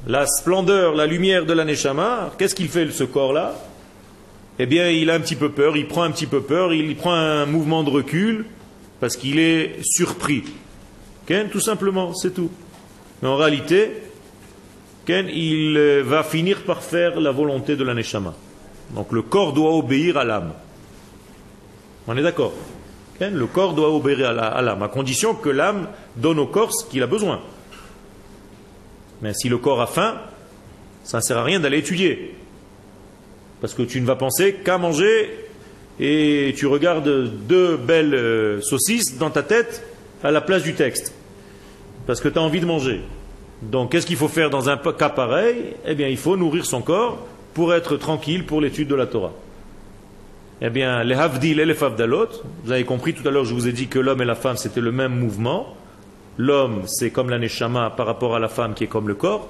[0.07, 3.55] la splendeur, la lumière de la Neshama, qu'est-ce qu'il fait ce corps-là?
[4.59, 6.96] Eh bien, il a un petit peu peur, il prend un petit peu peur, il
[6.96, 8.44] prend un mouvement de recul
[9.01, 10.44] parce qu'il est surpris.
[11.27, 12.51] Ken, tout simplement, c'est tout.
[13.22, 13.92] Mais en réalité,
[15.07, 18.35] Ken, il va finir par faire la volonté de la Neshama.
[18.90, 20.53] Donc le corps doit obéir à l'âme.
[22.07, 22.53] On est d'accord
[23.20, 27.03] Le corps doit obéir à l'âme, à condition que l'âme donne au corps ce qu'il
[27.03, 27.40] a besoin.
[29.20, 30.16] Mais si le corps a faim,
[31.05, 32.35] ça ne sert à rien d'aller étudier.
[33.61, 35.48] Parce que tu ne vas penser qu'à manger
[36.01, 39.83] et tu regardes deux belles euh, saucisses dans ta tête
[40.22, 41.12] à la place du texte.
[42.07, 43.01] Parce que tu as envie de manger.
[43.62, 45.74] Donc qu'est-ce qu'il faut faire dans un cas pareil?
[45.85, 49.33] Eh bien, il faut nourrir son corps pour être tranquille pour l'étude de la Torah.
[50.61, 52.29] Eh bien, les havdil et les favdalot,
[52.65, 54.57] vous avez compris tout à l'heure, je vous ai dit que l'homme et la femme,
[54.57, 55.77] c'était le même mouvement.
[56.37, 59.49] L'homme, c'est comme la neshama par rapport à la femme qui est comme le corps.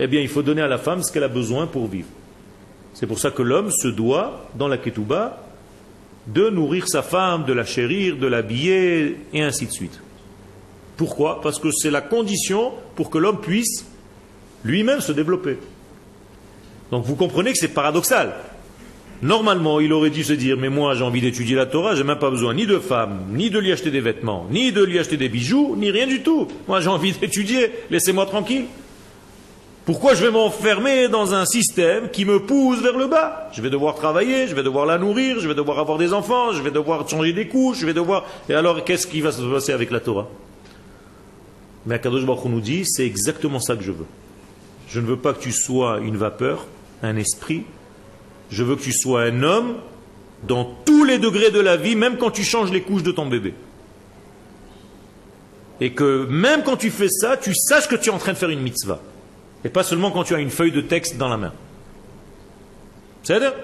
[0.00, 2.08] Eh bien, il faut donner à la femme ce qu'elle a besoin pour vivre.
[2.94, 5.44] C'est pour ça que l'homme se doit, dans la ketouba,
[6.26, 10.00] de nourrir sa femme, de la chérir, de l'habiller, et ainsi de suite.
[10.96, 11.40] Pourquoi?
[11.40, 13.86] Parce que c'est la condition pour que l'homme puisse
[14.64, 15.58] lui-même se développer.
[16.92, 18.34] Donc vous comprenez que c'est paradoxal.
[19.22, 22.18] Normalement, il aurait dû se dire, mais moi j'ai envie d'étudier la Torah, j'ai même
[22.18, 25.16] pas besoin ni de femme, ni de lui acheter des vêtements, ni de lui acheter
[25.16, 26.48] des bijoux, ni rien du tout.
[26.68, 28.66] Moi j'ai envie d'étudier, laissez-moi tranquille.
[29.84, 33.48] Pourquoi je vais m'enfermer dans un système qui me pousse vers le bas?
[33.52, 36.52] Je vais devoir travailler, je vais devoir la nourrir, je vais devoir avoir des enfants,
[36.52, 38.24] je vais devoir changer des couches, je vais devoir...
[38.48, 40.28] Et alors qu'est-ce qui va se passer avec la Torah?
[41.86, 44.06] Mais Akadosh Baruch nous dit, c'est exactement ça que je veux.
[44.88, 46.66] Je ne veux pas que tu sois une vapeur,
[47.02, 47.64] un esprit,
[48.50, 49.76] je veux que tu sois un homme
[50.46, 53.26] dans tous les degrés de la vie, même quand tu changes les couches de ton
[53.26, 53.54] bébé.
[55.80, 58.38] Et que même quand tu fais ça, tu saches que tu es en train de
[58.38, 59.00] faire une mitzvah.
[59.64, 61.52] Et pas seulement quand tu as une feuille de texte dans la main.
[63.22, 63.54] C'est-à-dire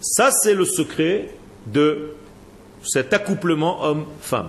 [0.00, 1.30] Ça, c'est le secret
[1.66, 2.10] de
[2.82, 4.48] cet accouplement homme-femme.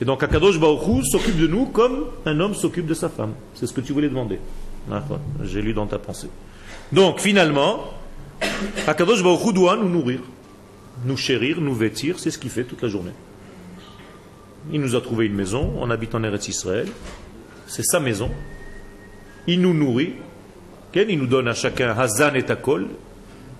[0.00, 3.34] Et donc Akadosh Baruch s'occupe de nous comme un homme s'occupe de sa femme.
[3.54, 4.38] C'est ce que tu voulais demander.
[5.42, 6.28] J'ai lu dans ta pensée.
[6.92, 7.84] Donc finalement,
[8.86, 10.20] Akadosh Baruch doit nous nourrir,
[11.04, 12.18] nous chérir, nous vêtir.
[12.18, 13.12] C'est ce qu'il fait toute la journée.
[14.72, 16.88] Il nous a trouvé une maison, on habite en Eretz Israël.
[17.66, 18.30] C'est sa maison.
[19.46, 20.14] Il nous nourrit.
[20.94, 22.88] Il nous donne à chacun Hazan et Takol.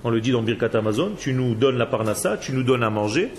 [0.03, 1.13] On le dit dans Birkat Amazon.
[1.17, 3.31] Tu nous donnes la parnassa, tu nous donnes à manger.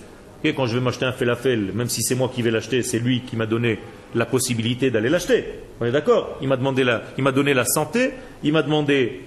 [0.43, 2.99] Et quand je vais m'acheter un felafel, même si c'est moi qui vais l'acheter, c'est
[2.99, 3.79] lui qui m'a donné
[4.15, 5.45] la possibilité d'aller l'acheter.
[5.79, 8.11] On est d'accord Il m'a demandé la, il m'a donné la santé,
[8.43, 9.21] il m'a demandé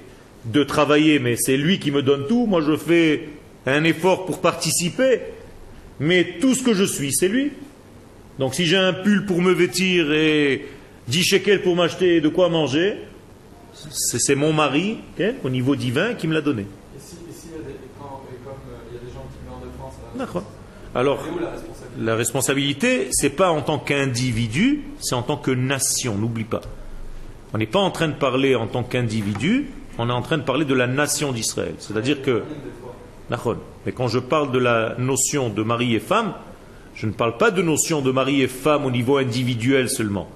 [0.44, 2.46] de travailler, mais c'est lui qui me donne tout.
[2.46, 3.28] Moi, je fais
[3.66, 5.20] un effort pour participer,
[6.00, 7.52] mais tout ce que je suis, c'est lui.
[8.38, 10.66] Donc, si j'ai un pull pour me vêtir et
[11.08, 12.96] 10 shekels pour m'acheter de quoi manger,
[13.92, 16.62] c'est mon mari, ok, au niveau divin, qui me l'a donné.
[16.62, 18.98] Et si, et si il y a des, et quand, et comme euh, il y
[18.98, 20.18] a des gens qui meurent de.
[20.18, 20.44] D'accord.
[20.94, 21.18] Alors,
[21.98, 26.62] la responsabilité c'est pas en tant qu'individu, c'est en tant que nation, n'oublie pas.
[27.52, 30.42] On n'est pas en train de parler en tant qu'individu, on est en train de
[30.42, 31.74] parler de la nation d'Israël.
[31.78, 32.42] C'est-à-dire que,
[33.86, 36.34] mais quand je parle de la notion de mari et femme,
[36.94, 40.28] je ne parle pas de notion de mari et femme au niveau individuel seulement.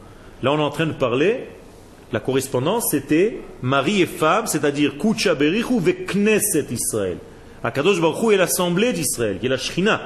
[0.42, 1.46] Là, on est en train de parler,
[2.12, 7.18] la correspondance, c'était mari et femme, c'est-à-dire Kucha Berichu ve Knesset Israël.
[7.62, 10.00] Akadosh Baruch est l'assemblée d'Israël, qui est la Shrina.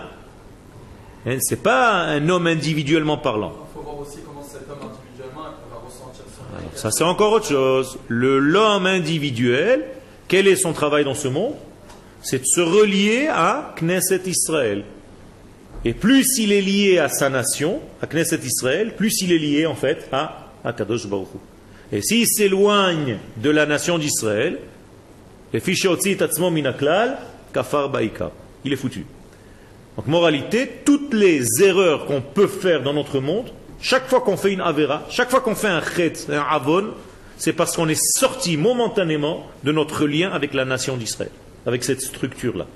[1.26, 3.52] Hein, C'est pas un homme individuellement parlant.
[3.70, 7.32] Il faut voir aussi comment cet homme individuellement va ressentir son Alors, ça c'est encore
[7.32, 7.98] autre chose.
[8.08, 9.84] Le l'homme individuel,
[10.28, 11.54] quel est son travail dans ce monde?
[12.22, 14.84] C'est de se relier à Knesset Israël.
[15.84, 19.66] Et plus il est lié à sa nation, à Knesset Israël, plus il est lié
[19.66, 21.38] en fait à Akadosh Baruch Hu.
[21.96, 24.58] Et s'il s'éloigne de la nation d'Israël.
[25.52, 25.58] Il
[28.72, 29.04] est foutu.
[29.96, 33.50] Donc, moralité, toutes les erreurs qu'on peut faire dans notre monde,
[33.80, 36.94] chaque fois qu'on fait une avera, chaque fois qu'on fait un chet, un avon,
[37.36, 41.32] C'est parce qu'on est sorti momentanément de notre lien avec la nation d'Israël,
[41.66, 42.66] avec cette structure-là.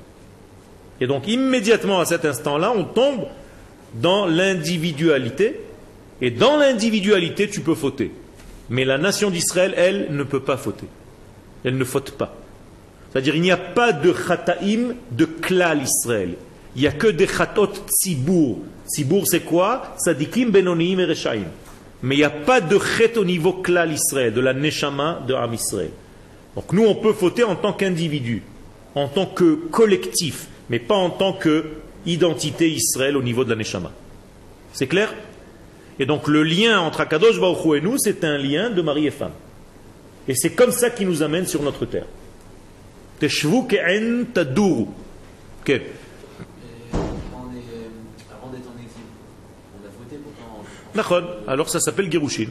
[1.01, 3.27] Et donc immédiatement à cet instant-là, on tombe
[3.95, 5.61] dans l'individualité,
[6.21, 8.11] et dans l'individualité, tu peux fauter.
[8.69, 10.87] Mais la nation d'Israël, elle, ne peut pas fauter.
[11.65, 12.35] Elle ne faute pas.
[13.13, 16.35] C'est-à-dire, il n'y a pas de chataim de klal Israël.
[16.77, 18.59] Il n'y a que des chatot tzibour.
[18.87, 19.95] Tzibour, c'est quoi?
[19.99, 21.47] Sadikim, benoniim et reshaim.
[22.03, 25.35] Mais il n'y a pas de chet au niveau klal Israël, de la neshama de
[25.35, 25.91] Am Israël.
[26.55, 28.43] Donc nous, on peut fauter en tant qu'individu,
[28.95, 33.91] en tant que collectif, mais pas en tant qu'identité Israël au niveau de la neshama.
[34.73, 35.13] C'est clair?
[35.99, 39.11] Et donc le lien entre Akadosh Baruch et nous, c'est un lien de mari et
[39.11, 39.33] femme.
[40.29, 42.07] Et c'est comme ça qui nous amène sur notre terre.
[43.19, 44.87] Teshvu ke'en taduru.
[45.63, 45.71] Ok.
[45.71, 45.81] Et
[46.93, 46.99] quand
[47.33, 47.65] on est,
[48.31, 49.07] avant d'être en exil,
[49.75, 50.63] on a fauté pourtant.
[50.63, 50.86] Nachon.
[51.47, 52.49] Alors ça s'appelle Gerushin.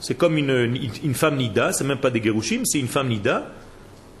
[0.00, 3.48] C'est comme une, une femme nida, c'est même pas des Gerushim, c'est une femme nida,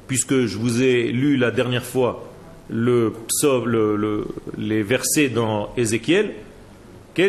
[0.08, 2.28] puisque je vous ai lu la dernière fois
[2.68, 4.26] le, psaume- le- le-
[4.58, 6.34] les versets dans Ézéchiel,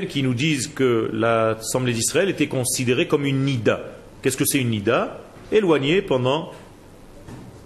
[0.09, 3.81] qui nous disent que l'Assemblée d'Israël était considérée comme une nida.
[4.21, 5.19] Qu'est-ce que c'est une nida?
[5.51, 6.51] Éloignée pendant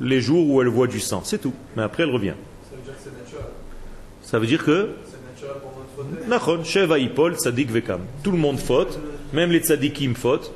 [0.01, 1.53] les jours où elle voit du sang, c'est tout.
[1.75, 2.33] Mais après elle revient.
[2.69, 3.45] Ça veut dire que c'est naturel.
[4.23, 5.85] Ça veut dire que C'est naturel pour notre faute.
[6.27, 8.01] Nachon, Sheva Ipol, Tzadik Vekam.
[8.23, 8.99] Tout le monde faute,
[9.34, 10.51] même les Tzadikim faute.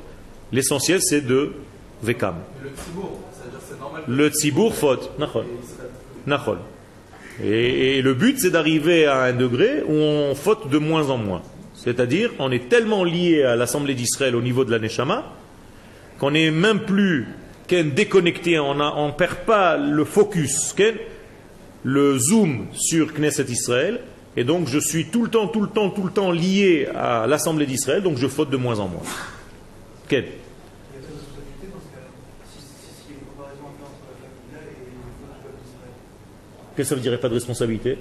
[0.52, 1.52] L'essentiel c'est de
[2.02, 2.36] Vekam.
[4.06, 5.10] Le tzibour, faute.
[7.42, 11.42] Et le but c'est d'arriver à un degré où on faute de moins en moins.
[11.74, 15.24] C'est-à-dire, on est tellement lié à l'Assemblée d'Israël au niveau de la Neshama
[16.20, 17.26] qu'on n'est même plus
[17.66, 20.74] qu'un déconnecté, on ne perd pas le focus,
[21.82, 24.00] le zoom sur Knesset Israël,
[24.36, 27.26] et donc je suis tout le temps, tout le temps, tout le temps lié à
[27.26, 29.02] l'Assemblée d'Israël, donc je faute de moins en moins.
[30.08, 30.30] Qu'est-ce
[36.76, 37.98] que ça veut dire, pas de responsabilité?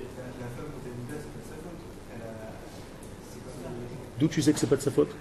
[4.20, 5.12] D'où tu sais que c'est pas de sa faute?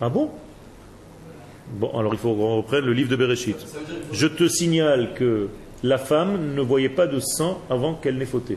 [0.00, 0.30] Ah bon?
[1.74, 3.56] Bon, alors il faut qu'on reprenne le livre de Bereshit.
[4.12, 5.48] Je te signale que
[5.84, 8.56] la femme ne voyait pas de sang avant qu'elle n'ait fauté.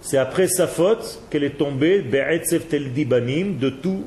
[0.00, 4.04] C'est après sa faute qu'elle est tombée de tout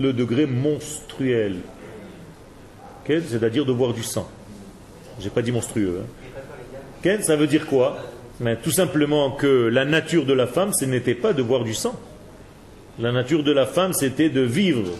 [0.00, 1.58] le degré monstruel.
[3.06, 4.28] C'est-à-dire de voir du sang.
[5.20, 6.02] J'ai pas dit monstrueux.
[7.04, 7.18] hein.
[7.22, 7.96] Ça veut dire quoi?
[8.40, 11.74] Mais Tout simplement que la nature de la femme, ce n'était pas de voir du
[11.74, 11.94] sang.
[12.98, 14.90] La nature de la femme, c'était de vivre.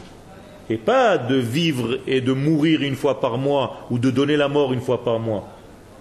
[0.71, 4.47] Et pas de vivre et de mourir une fois par mois ou de donner la
[4.47, 5.58] mort une fois par mois.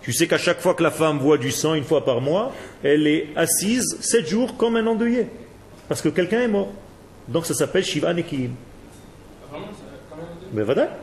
[0.07, 2.53] Tu sais qu'à chaque fois que la femme voit du sang une fois par mois,
[2.81, 5.27] elle est assise sept jours comme un endeuillé.
[5.89, 6.69] Parce que quelqu'un est mort.
[7.27, 8.51] Donc ça s'appelle Shiva Nekiim.
[10.53, 10.97] Mais voilà.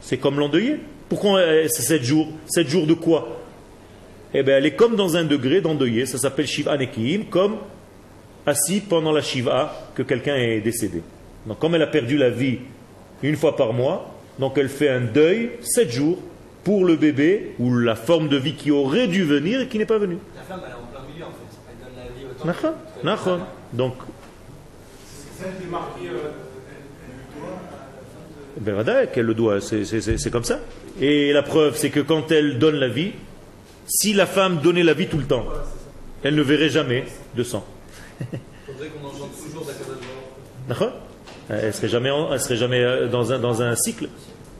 [0.00, 0.76] C'est comme l'endeuillé.
[1.10, 2.28] Pourquoi euh, c'est sept jours?
[2.46, 3.42] Sept jours de quoi?
[4.32, 6.06] Eh bien, elle est comme dans un degré d'endeuillé.
[6.06, 7.58] Ça s'appelle Shiva Nekiim, comme
[8.46, 11.02] assis pendant la Shiva que quelqu'un est décédé.
[11.44, 12.60] Donc, comme elle a perdu la vie
[13.22, 16.16] une fois par mois, donc elle fait un deuil sept jours
[16.64, 19.86] pour le bébé ou la forme de vie qui aurait dû venir et qui n'est
[19.86, 20.18] pas venue.
[20.36, 21.34] La femme, elle est en plein milieu, en fait.
[21.70, 22.46] Elle donne la vie autant.
[23.24, 23.76] Que-.
[23.76, 23.94] Donc,
[25.06, 26.08] C'est celle qui est marquée.
[26.08, 26.30] euh,
[28.60, 30.58] Ben voilà, qu'elle le doit, c'est- c'est c'est- c'est comme ça.
[31.00, 33.12] Et la preuve, c'est que quand elle donne la vie,
[33.86, 35.46] si la femme donnait la vie tout le temps,
[36.22, 37.04] elle ne verrait jamais
[37.36, 37.64] de sang.
[38.66, 39.64] faudrait qu'on engendre toujours.
[40.68, 40.92] D'accord?
[41.48, 44.08] Elle serait jamais, en- elle serait jamais euh, dans un, dans un cycle.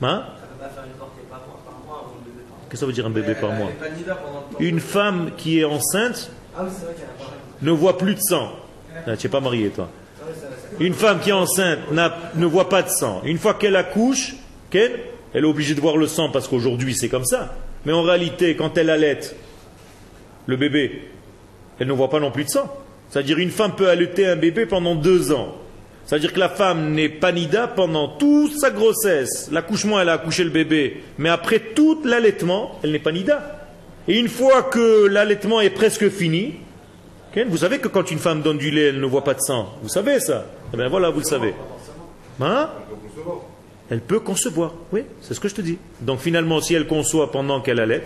[0.01, 2.57] Hein Elle peut pas faire une portée par mois, par mois avant le bébé par
[2.57, 2.60] mois.
[2.71, 3.69] Qu'est-ce que ça veut dire un bébé par mois.
[4.61, 6.63] Une femme qui est enceinte Ah
[7.61, 8.53] ne voit plus de sang.
[9.05, 9.89] Ah, tu n'es pas marié, toi.
[10.21, 10.25] Ah.
[10.79, 13.23] Une femme qui est enceinte ne voit pas de sang.
[13.25, 14.35] Une fois qu'elle accouche,
[14.69, 15.01] qu'elle,
[15.33, 17.53] elle est obligée de voir le sang parce qu'aujourd'hui c'est comme ça.
[17.85, 19.19] Mais en réalité, quand elle allait
[20.45, 21.09] le bébé,
[21.77, 22.73] elle ne voit pas non plus de sang.
[23.09, 25.55] C'est-à-dire une femme peut allaiter un bébé pendant deux ans.
[26.11, 29.47] C'est-à-dire que la femme n'est pas nida pendant toute sa grossesse.
[29.49, 31.01] L'accouchement, elle a accouché le bébé.
[31.17, 33.69] Mais après tout l'allaitement, elle n'est pas nida.
[34.09, 36.55] Et une fois que l'allaitement est presque fini,
[37.47, 39.69] vous savez que quand une femme donne du lait, elle ne voit pas de sang.
[39.83, 41.53] Vous savez ça Eh bien voilà, vous le savez.
[42.41, 42.69] Hein?
[43.89, 44.73] Elle peut concevoir.
[44.91, 45.77] Oui, c'est ce que je te dis.
[46.01, 48.03] Donc finalement, si elle conçoit pendant qu'elle allait,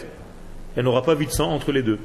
[0.76, 1.97] elle n'aura pas vu de sang entre les deux.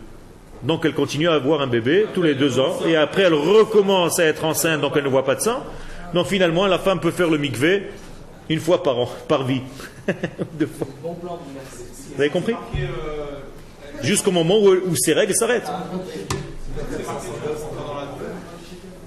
[0.63, 4.19] Donc elle continue à avoir un bébé tous les deux ans, et après elle recommence
[4.19, 5.63] à être enceinte, donc elle ne voit pas de sang.
[6.15, 7.85] Donc finalement, la femme peut faire le mikvé
[8.49, 9.63] une fois par an, par vie.
[10.55, 10.87] Deux fois.
[11.03, 13.39] Vous avez compris euh,
[14.03, 15.71] Jusqu'au moment où, où ses règles s'arrêtent.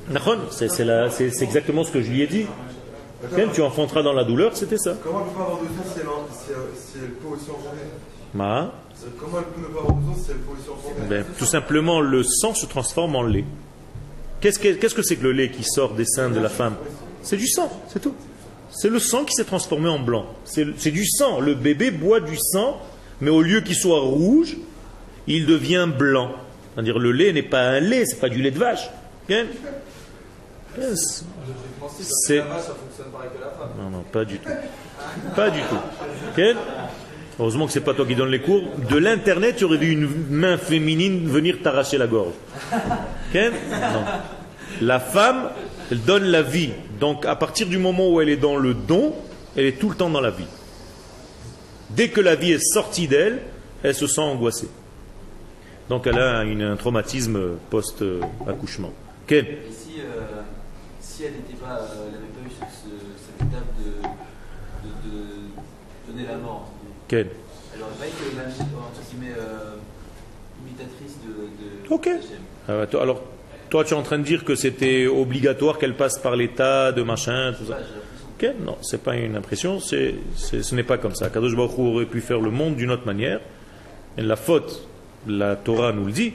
[0.08, 2.46] c'est Nachon, c'est c'est la- c'est- c'est exactement ce que je lui ai dit.
[3.54, 4.96] Tu enfanteras dans la douleur, c'était ça.
[5.04, 7.84] Comment elle peut pas avoir de si elle, si elle- si elle peut aussi enfanter
[8.34, 8.72] Ma.
[8.96, 11.26] C'est- Comment elle peut ne pas avoir de sang si elle peut aussi enfanter Ben,
[11.40, 13.46] tout simplement, le sang se transforme en lait.
[14.44, 16.76] Qu'est-ce que c'est que le lait qui sort des seins de la femme
[17.22, 18.14] C'est du sang, c'est tout.
[18.72, 20.26] C'est le sang qui s'est transformé en blanc.
[20.44, 21.40] C'est du sang.
[21.40, 22.82] Le bébé boit du sang,
[23.22, 24.58] mais au lieu qu'il soit rouge,
[25.28, 26.34] il devient blanc.
[26.74, 28.90] C'est-à-dire le lait n'est pas un lait, c'est pas du lait de vache.
[29.30, 31.24] Yes.
[32.02, 34.50] C'est non, non, pas du tout.
[35.38, 36.44] Pas du tout.
[37.40, 38.62] Heureusement que c'est pas toi qui donne les cours.
[38.90, 42.34] De l'internet, tu aurais vu une main féminine venir t'arracher la gorge.
[42.74, 43.42] Ok?
[43.72, 44.04] Non.
[44.82, 45.50] La femme,
[45.92, 46.72] elle donne la vie.
[47.00, 49.14] Donc, à partir du moment où elle est dans le don,
[49.56, 50.46] elle est tout le temps dans la vie.
[51.90, 53.42] Dès que la vie est sortie d'elle,
[53.84, 54.70] elle se sent angoissée.
[55.90, 58.94] Donc, elle a un traumatisme post-accouchement.
[59.26, 59.32] Ok?
[59.34, 60.42] Et si, euh,
[61.02, 61.82] si elle n'avait pas
[62.46, 63.74] eu ce- ce- cette étape
[65.06, 66.63] de donner la mort,
[67.06, 67.14] Ok.
[67.14, 67.28] elle
[67.80, 68.48] n'aurait pas été même,
[68.78, 69.76] entre guillemets, euh,
[70.66, 72.10] imitatrice de, de Ok.
[72.68, 73.22] Ah toi- alors,
[73.70, 77.02] toi, tu es en train de dire que c'était obligatoire qu'elle passe par l'état de
[77.04, 77.78] machin, tout ça.
[78.38, 81.30] Ok, non, c'est pas une impression, c'est, ce n'est pas comme ça.
[81.30, 83.40] Kadosh Baruch Hu aurait pu faire le monde d'une autre manière.
[84.18, 84.88] Et la faute,
[85.28, 86.34] la Torah nous le dit.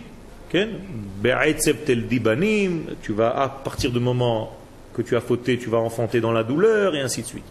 [3.02, 4.56] Tu vas, à partir du moment
[4.94, 7.44] que tu as fauté, tu vas enfanter dans la douleur, et ainsi de suite.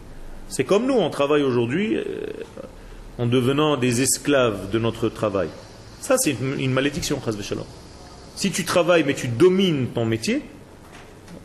[0.49, 2.03] C'est comme nous, on travaille aujourd'hui euh,
[3.18, 5.49] en devenant des esclaves de notre travail.
[6.01, 7.20] Ça, c'est une, une malédiction.
[8.36, 10.43] Si tu travailles mais tu domines ton métier,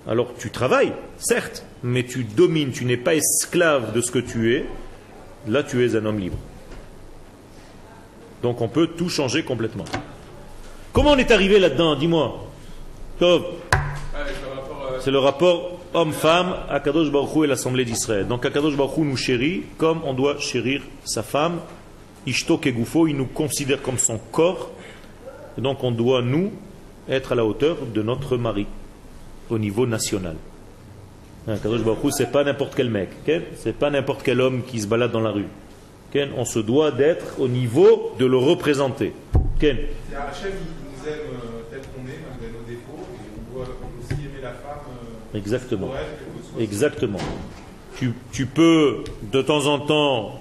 [0.06, 4.54] alors tu travailles, certes, mais tu domines, tu n'es pas esclave de ce que tu
[4.54, 4.66] es,
[5.48, 6.38] là tu es un homme libre.
[8.42, 9.84] Donc on peut tout changer complètement.
[10.92, 11.94] Comment on est arrivé là-dedans?
[11.94, 12.46] Dis-moi.
[13.22, 13.38] Euh,
[15.00, 18.26] c'est le rapport homme-femme à Kadosh Baruch et l'Assemblée d'Israël.
[18.26, 21.60] Donc Kadosh Baruch nous chérit comme on doit chérir sa femme.
[22.26, 24.70] Ishto Kegufo, il nous considère comme son corps.
[25.58, 26.52] Et donc on doit, nous,
[27.08, 28.66] être à la hauteur de notre mari
[29.50, 30.36] au niveau national.
[31.48, 33.08] Hein, Kadosh Baruch c'est pas n'importe quel mec.
[33.26, 33.42] ok?
[33.56, 35.46] C'est pas n'importe quel homme qui se balade dans la rue.
[36.36, 39.14] On se doit d'être au niveau de le représenter.
[39.62, 39.78] il nous aime
[41.08, 43.66] euh, tel qu'on est, malgré nos défauts, et on doit
[43.98, 45.90] aussi aimer la femme euh, Exactement.
[46.58, 47.18] Exactement.
[47.98, 50.40] Tu, tu peux de temps en temps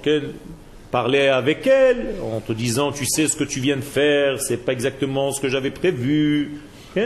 [0.89, 4.57] parler avec elle en te disant tu sais ce que tu viens de faire, c'est
[4.57, 6.59] pas exactement ce que j'avais prévu,
[6.95, 7.03] ok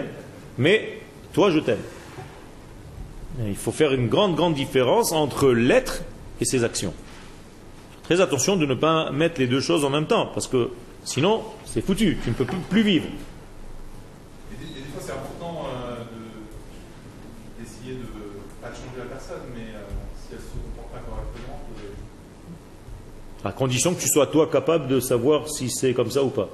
[0.57, 0.99] mais
[1.33, 1.77] toi je t'aime.
[3.45, 6.01] Il faut faire une grande grande différence entre l'être
[6.41, 6.93] et ses actions.
[8.03, 10.69] Très attention de ne pas mettre les deux choses en même temps parce que
[11.03, 13.05] sinon c'est foutu, tu ne peux plus vivre.
[14.53, 18.05] Et des, et des fois, c'est important euh, de- d'essayer de,
[18.61, 19.81] pas de changer la personne, mais euh,
[20.15, 21.91] si elle se comporte pas correctement, de-
[23.45, 26.49] À condition que tu sois toi capable de savoir si c'est comme ça ou pas.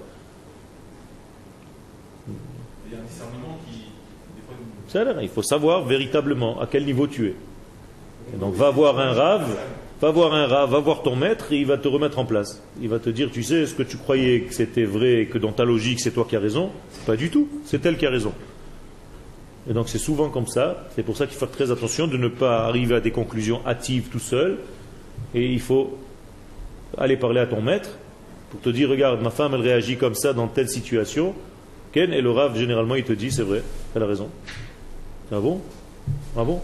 [2.28, 3.86] il y a un discernement qui,
[4.36, 7.36] des fois, Il faut savoir véritablement à quel niveau tu es.
[8.34, 9.58] Et donc va voir un rave,
[10.02, 12.62] va voir un rave, va voir ton maître et il va te remettre en place.
[12.82, 15.38] Il va te dire, tu sais, ce que tu croyais que c'était vrai et que
[15.38, 16.72] dans ta logique c'est toi qui as raison,
[17.06, 18.34] pas du tout, c'est elle qui a raison.
[19.70, 22.18] Et donc c'est souvent comme ça, c'est pour ça qu'il faut faire très attention de
[22.18, 24.58] ne pas arriver à des conclusions hâtives tout seul.
[25.34, 25.98] Et il faut
[26.98, 27.89] aller parler à ton maître
[28.50, 31.34] pour te dire, regarde, ma femme elle réagit comme ça dans telle situation.
[31.94, 33.64] Ken, et le rave généralement il te dit, c'est vrai,
[33.96, 34.30] elle a raison.
[35.32, 35.62] Ah bon?
[36.38, 36.62] Ah bon?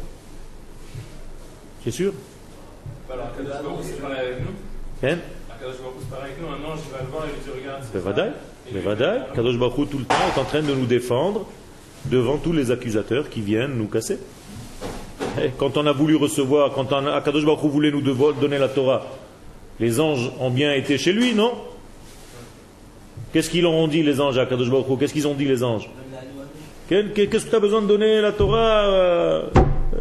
[1.84, 2.14] C'est sûr.
[5.02, 5.20] Ken?
[5.50, 6.48] Akadosh Baruch Hu, c'est pareil avec nous.
[6.48, 8.00] Un ange, il va le voir et lui dit Regarde, c'est ça.
[8.00, 8.32] Bevadaï
[8.70, 11.46] Et lui, Bevadaï Kadosh Baruch Hu, tout le temps est en train de nous défendre
[12.06, 14.20] devant tous les accusateurs qui viennent nous casser.
[15.42, 18.58] Et quand on a voulu recevoir, quand on a, Kadosh Baruch Hu voulait nous donner
[18.58, 19.04] la Torah,
[19.80, 21.54] les anges ont bien été chez lui, non
[23.34, 24.70] Qu'est-ce qu'ils ont dit les anges à Kadosh
[25.00, 25.90] Qu'est-ce qu'ils ont dit les anges
[26.88, 29.44] Qu'est-ce que tu as besoin de donner la Torah euh,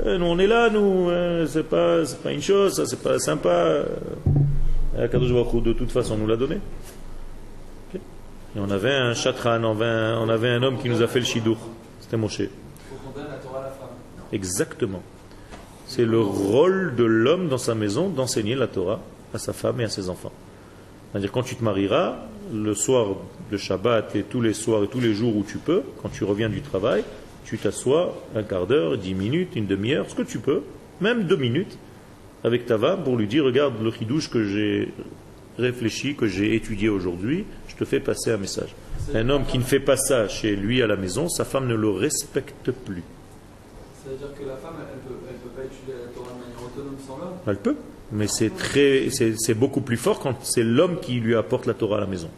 [0.07, 3.19] euh, Nous on est là, nous, euh, c'est pas, pas une chose, ça c'est pas
[3.19, 3.49] sympa.
[3.49, 6.59] Euh, Kadosh Baruch de toute façon nous l'a donné.
[7.95, 11.59] Et on avait un chatran, on avait un, homme qui nous a fait le shidur.
[12.01, 12.43] C'était Moshe.
[14.33, 15.03] Exactement.
[15.87, 19.01] C'est le rôle de l'homme dans sa maison d'enseigner la Torah
[19.35, 20.33] à sa femme et à ses enfants.
[21.11, 22.17] C'est-à-dire quand tu te marieras,
[22.53, 23.17] le soir
[23.51, 26.25] de Shabbat et tous les soirs et tous les jours où tu peux, quand tu
[26.25, 27.05] reviens du travail,
[27.45, 30.63] tu t'assois un quart d'heure, dix minutes, une demi-heure, ce que tu peux,
[31.01, 31.79] même deux minutes,
[32.45, 34.93] avec ta femme pour lui dire, regarde le chidouche que j'ai
[35.59, 38.75] réfléchi, que j'ai étudié aujourd'hui, je te fais passer un message.
[39.15, 41.75] Un homme qui ne fait pas ça chez lui à la maison, sa femme ne
[41.75, 43.03] le respecte plus.
[44.05, 46.41] Ça veut dire que la femme, elle peut, elle peut pas étudier la Torah de
[46.41, 47.39] manière autonome sans l'homme?
[47.47, 47.77] Elle peut,
[48.13, 51.75] mais c'est très, c'est c'est beaucoup plus fort quand c'est l'homme qui lui apporte la
[51.75, 52.29] Torah à la maison.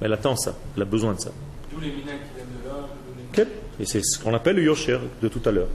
[0.00, 1.30] Elle attend ça, elle a besoin de ça.
[1.72, 3.48] D'où les minins qui viennent de
[3.78, 5.68] les- Et c'est ce qu'on appelle le Yosher de tout à l'heure.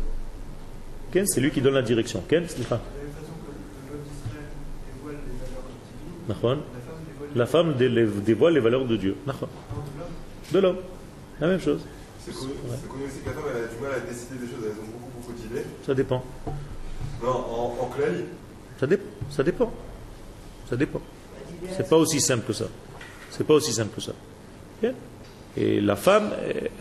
[1.12, 2.22] Ken, c'est lui qui donne la direction.
[2.28, 2.80] Ken, c'est De la même
[3.14, 4.46] façon que le peuple d'Israël
[5.00, 6.60] dévoile les valeurs divines, Nahon.
[7.36, 7.74] la femme
[8.26, 9.16] dévoile les valeurs de Dieu.
[10.52, 10.78] De l'homme.
[11.40, 11.82] La même chose.
[12.26, 14.72] C'est connu aussi que la femme elle a du mal à décider des choses, elles
[14.72, 15.64] ont beaucoup beaucoup d'idées.
[15.86, 16.24] Ça dépend.
[17.24, 18.26] Non, en, en clalie.
[18.80, 19.00] Ça, dé-
[19.30, 19.72] ça dépend.
[20.70, 21.02] Ça dépend.
[21.76, 22.66] C'est pas aussi simple que ça.
[23.30, 24.14] C'est pas aussi simple que ça.
[25.60, 26.32] Et la femme,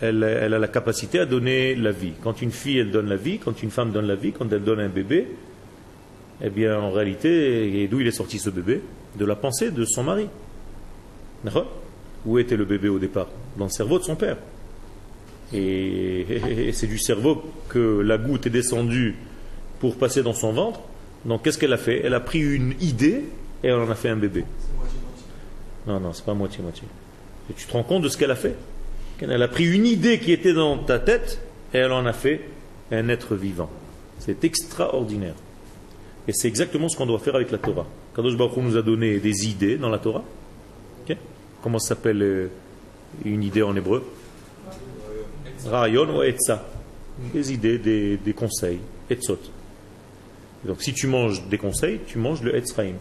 [0.01, 2.13] elle, a la capacité à donner la vie.
[2.23, 4.63] Quand une fille, elle donne la vie, quand une femme donne la vie, quand elle
[4.63, 5.27] donne un bébé,
[6.43, 8.81] eh bien, en réalité, d'où il est sorti ce bébé?
[9.15, 10.27] De la pensée de son mari.
[12.25, 13.29] Où était le bébé au départ?
[13.57, 14.37] Dans le cerveau de son père.
[15.53, 19.15] Et c'est du cerveau que la goutte est descendue
[19.79, 20.81] pour passer dans son ventre.
[21.25, 22.01] Donc qu'est-ce qu'elle a fait?
[22.03, 23.23] Elle a pris une idée
[23.63, 24.45] et elle en a fait un bébé.
[25.85, 26.83] Non, non, c'est pas moitié-moitié.
[27.49, 28.55] Et tu te rends compte de ce qu'elle a fait?
[29.19, 31.41] Elle a pris une idée qui était dans ta tête
[31.73, 32.41] et elle en a fait
[32.91, 33.69] un être vivant.
[34.19, 35.35] C'est extraordinaire.
[36.27, 37.85] Et c'est exactement ce qu'on doit faire avec la Torah.
[38.15, 40.23] Kadosh Baruch Hu nous a donné des idées dans la Torah.
[41.63, 42.49] Comment ça s'appelle euh,
[43.25, 44.05] une idée en hébreu?
[45.65, 46.63] Rayon ou Etza.
[47.33, 48.79] Des idées, des, des conseils.
[49.09, 49.39] Etzot.
[50.65, 52.95] Donc si tu manges des conseils, tu manges le Etzraim.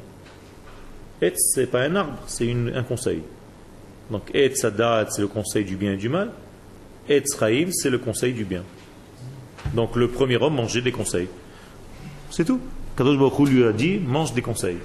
[1.21, 3.23] Etz, c'est pas un arbre, c'est un conseil.
[4.11, 6.31] Donc Etzadat, c'est le conseil du bien et du mal.
[7.09, 8.63] Etzraim, c'est le conseil du bien.
[9.75, 11.29] Donc le premier homme mangeait des conseils.
[12.31, 12.61] C'est tout.
[12.97, 14.79] Kadosh Baruch lui a dit, mange des conseils.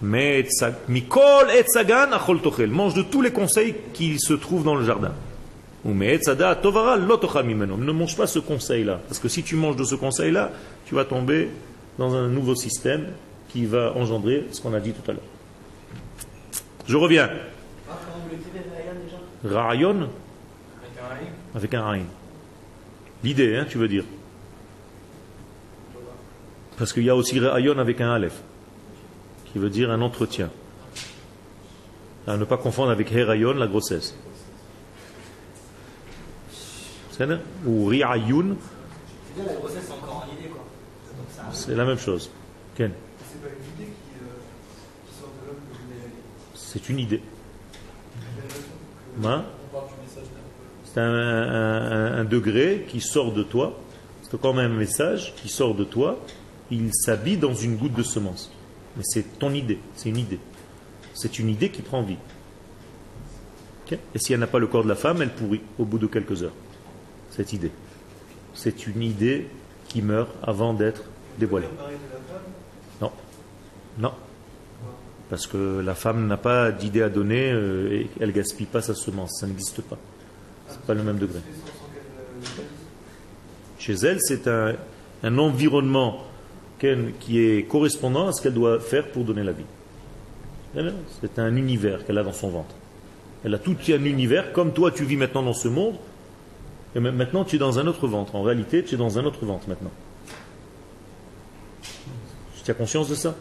[0.00, 0.46] Mais
[0.88, 2.70] Mikol etzagan achol tochel.
[2.70, 5.12] Mange de tous les conseils qui se trouvent dans le jardin.
[5.84, 5.92] Ou.
[5.92, 9.00] Ne mange pas ce conseil-là.
[9.08, 10.52] Parce que si tu manges de ce conseil-là,
[10.86, 11.48] tu vas tomber
[11.98, 13.08] dans un nouveau système
[13.48, 15.22] qui va engendrer ce qu'on a dit tout à l'heure.
[16.86, 17.30] Je reviens.
[19.44, 21.28] Rayon Avec un haïm.
[21.54, 22.04] avec un Aïn.
[23.24, 24.04] L'idée, hein, tu veux dire.
[26.78, 28.40] Parce qu'il y a aussi Rayon avec un Aleph,
[29.52, 30.50] qui veut dire un entretien.
[32.26, 34.16] À ne pas confondre avec Herayon, la grossesse.
[37.66, 38.56] Ou Riayoun,
[41.52, 42.30] C'est la même chose.
[46.54, 47.20] C'est une idée
[50.84, 53.78] c'est un, degré qui sort de toi.
[54.22, 56.18] C'est quand même un message qui sort de toi.
[56.70, 58.50] Il s'habille dans une goutte de semence.
[58.96, 59.78] Mais c'est ton idée.
[59.94, 60.38] C'est une idée.
[61.14, 62.16] C'est une idée qui prend vie.
[64.14, 66.06] Et si elle n'a pas le corps de la femme, elle pourrit au bout de
[66.06, 66.54] quelques heures.
[67.34, 67.72] Cette idée.
[68.54, 69.48] C'est une idée
[69.88, 71.02] qui meurt avant d'être
[71.38, 71.68] dévoilée.
[73.00, 73.10] Non.
[73.98, 74.12] Non.
[75.30, 78.94] Parce que la femme n'a pas d'idée à donner euh, et elle gaspille pas sa
[78.94, 79.40] semence.
[79.40, 79.98] Ça n'existe pas.
[80.68, 81.40] C'est pas le même degré.
[83.78, 84.74] Chez elle, c'est un,
[85.22, 86.24] un environnement
[87.20, 89.64] qui est correspondant à ce qu'elle doit faire pour donner la vie.
[91.20, 92.74] C'est un univers qu'elle a dans son ventre.
[93.44, 95.96] Elle a tout un univers, comme toi tu vis maintenant dans ce monde,
[96.94, 98.34] et maintenant tu es dans un autre ventre.
[98.34, 99.90] En réalité, tu es dans un autre ventre maintenant.
[102.64, 103.34] Tu as conscience de ça?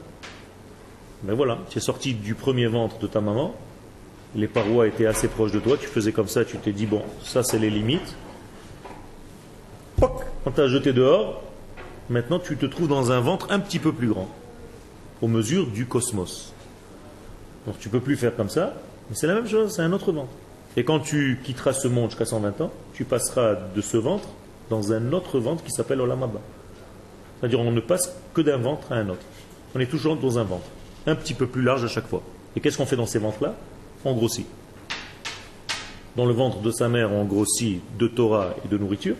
[1.23, 3.53] Ben voilà, tu es sorti du premier ventre de ta maman,
[4.33, 7.03] les parois étaient assez proches de toi, tu faisais comme ça, tu t'es dit, bon,
[7.21, 8.15] ça c'est les limites,
[9.97, 11.43] Poc Quand tu as jeté dehors,
[12.09, 14.27] maintenant tu te trouves dans un ventre un petit peu plus grand,
[15.21, 16.53] aux mesures du cosmos.
[17.67, 18.73] Donc tu peux plus faire comme ça,
[19.09, 20.31] mais c'est la même chose, c'est un autre ventre.
[20.77, 24.29] Et quand tu quitteras ce monde jusqu'à 120 ans, tu passeras de ce ventre
[24.69, 26.39] dans un autre ventre qui s'appelle Olamaba.
[27.39, 29.25] C'est-à-dire on ne passe que d'un ventre à un autre.
[29.75, 30.67] On est toujours dans un ventre,
[31.07, 32.21] un petit peu plus large à chaque fois.
[32.55, 33.55] Et qu'est-ce qu'on fait dans ces ventres-là?
[34.05, 34.45] On grossit.
[36.15, 39.15] Dans le ventre de sa mère, on grossit de Torah et de nourriture.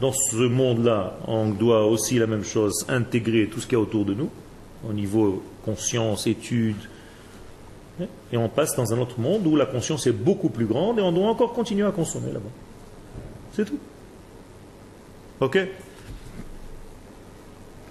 [0.00, 3.82] Dans ce monde-là, on doit aussi la même chose, intégrer tout ce qu'il y a
[3.82, 4.30] autour de nous,
[4.88, 6.76] au niveau conscience, études.
[8.32, 11.02] Et on passe dans un autre monde où la conscience est beaucoup plus grande et
[11.02, 12.50] on doit encore continuer à consommer là-bas.
[13.52, 13.78] C'est tout.
[15.40, 15.58] Ok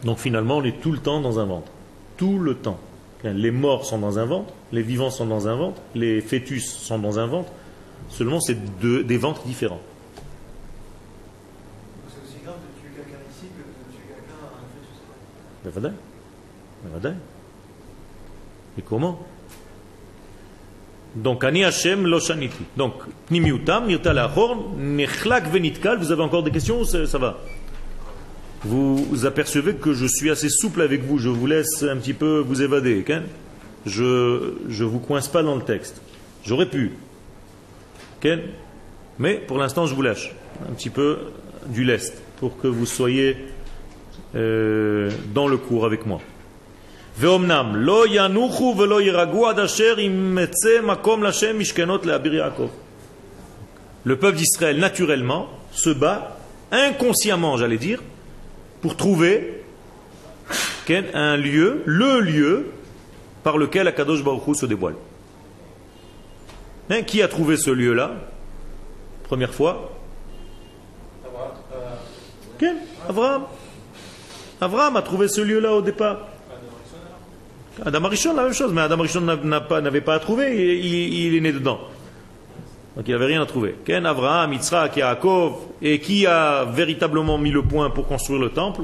[0.04, 1.72] Donc finalement, on est tout le temps dans un ventre.
[2.18, 2.80] Tout le temps.
[3.24, 7.00] Les morts sont dans un ventre, les vivants sont dans un ventre, les fœtus sont
[7.00, 7.52] dans un ventre.
[8.10, 9.82] Seulement, c'est des ventres différents.
[12.08, 15.96] C'est aussi grave de tuer quelqu'un ici que de tuer quelqu'un à un fœtus.
[16.84, 17.16] Mais ben ben
[18.78, 19.18] Et comment?
[21.16, 22.64] Donc, Ani Hashem lo shaniti.
[22.76, 22.94] Donc,
[23.28, 25.98] Pnimiutam, Nirta la'achor, Nechlak venitkal.
[26.00, 27.40] Vous avez encore des questions ça, ça va?
[28.64, 31.18] Vous apercevez que je suis assez souple avec vous.
[31.18, 33.02] Je vous laisse un petit peu vous évader.
[33.02, 33.20] Okay
[33.86, 36.02] je ne vous coince pas dans le texte.
[36.44, 36.94] J'aurais pu.
[39.20, 40.34] Mais pour l'instant, je vous lâche
[40.68, 41.18] un petit peu
[41.68, 43.38] du lest pour que vous soyez
[44.36, 46.22] euh, dans le cours avec moi.
[47.19, 52.69] ואומנם לא ינוחו ולא יירגעו עד אשר יימצא מקום להשם משכנות לאביר יעקב.
[54.07, 56.37] Le peuple d'Israël, naturellement, se bat
[56.73, 58.01] inconsciemment, j'allais dire,
[58.81, 59.63] pour trouver
[60.87, 62.67] quel- un lieu, le lieu
[63.43, 64.95] par lequel Akadosh Baruch Hu se dévoile.
[66.89, 68.13] Hein, qui a trouvé ce lieu-là
[69.25, 69.93] Première fois
[71.27, 71.95] Abraham, euh,
[72.59, 72.77] Quel
[73.09, 73.43] Abraham.
[74.61, 76.19] Abraham a trouvé ce lieu-là au départ.
[77.84, 81.52] Adam Arishon, la même chose, mais Adam Arishon n'avait pas à trouver, il, est né
[81.52, 81.80] dedans.
[82.96, 83.76] Donc il n'avait rien à trouver.
[83.84, 88.84] Ken, Abraham, Yitzhak, Yaakov, et qui a véritablement mis le point pour construire le temple?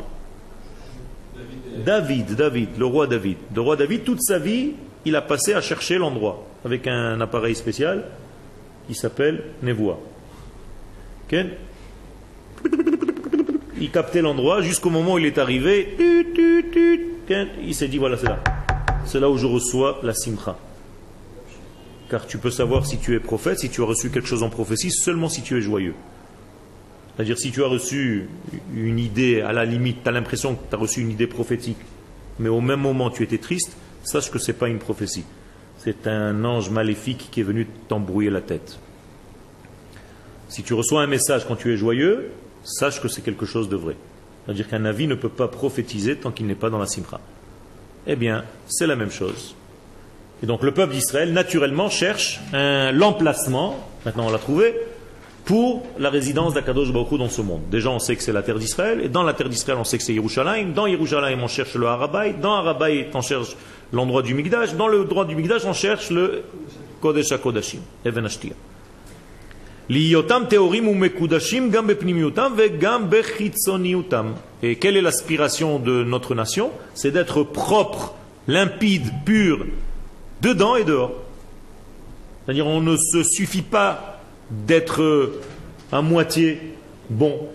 [1.85, 3.37] David, David, le roi David.
[3.55, 4.73] Le roi David, toute sa vie,
[5.05, 8.03] il a passé à chercher l'endroit avec un appareil spécial
[8.87, 9.97] qui s'appelle Nevoa.
[11.29, 11.51] Ken
[13.81, 15.97] il captait l'endroit jusqu'au moment où il est arrivé.
[17.63, 18.39] Il s'est dit voilà, c'est là.
[19.06, 20.58] C'est là où je reçois la simcha.
[22.10, 24.49] Car tu peux savoir si tu es prophète, si tu as reçu quelque chose en
[24.49, 25.95] prophétie, seulement si tu es joyeux.
[27.16, 28.30] C'est-à-dire si tu as reçu
[28.74, 31.78] une idée, à la limite, tu as l'impression que tu as reçu une idée prophétique,
[32.39, 35.24] mais au même moment tu étais triste, sache que ce n'est pas une prophétie.
[35.78, 38.80] C'est un ange maléfique qui est venu t'embrouiller la tête.
[40.47, 42.32] Si tu reçois un message quand tu es joyeux,
[42.64, 43.95] sache que c'est quelque chose de vrai.
[44.45, 47.20] C'est-à-dire qu'un avis ne peut pas prophétiser tant qu'il n'est pas dans la simcha.
[48.08, 49.56] Eh bien, c'est la même chose.
[50.43, 54.76] Et donc le peuple d'Israël, naturellement, cherche l'emplacement, maintenant on l'a trouvé,
[55.45, 57.62] pour la résidence d'Akadosh Baruch dans ce monde.
[57.70, 59.97] Déjà, on sait que c'est la terre d'Israël, et dans la terre d'Israël, on sait
[59.97, 60.72] que c'est Yerushalayim.
[60.74, 62.34] Dans Yerushalayim, on cherche le Harabay.
[62.34, 63.56] Dans Harabay, on cherche
[63.91, 64.76] l'endroit du Migdash.
[64.76, 66.43] Dans le droit du Migdash, on cherche le
[67.02, 68.26] Kodesh HaKodashim, Even
[69.89, 70.11] Et
[74.75, 76.71] quelle est l'aspiration de notre nation?
[76.93, 78.15] C'est d'être propre,
[78.47, 79.65] limpide, pur,
[80.41, 81.13] dedans et dehors.
[82.45, 84.19] C'est-à-dire on ne se suffit pas
[84.49, 85.34] d'être
[85.91, 86.59] à moitié
[87.09, 87.47] bon.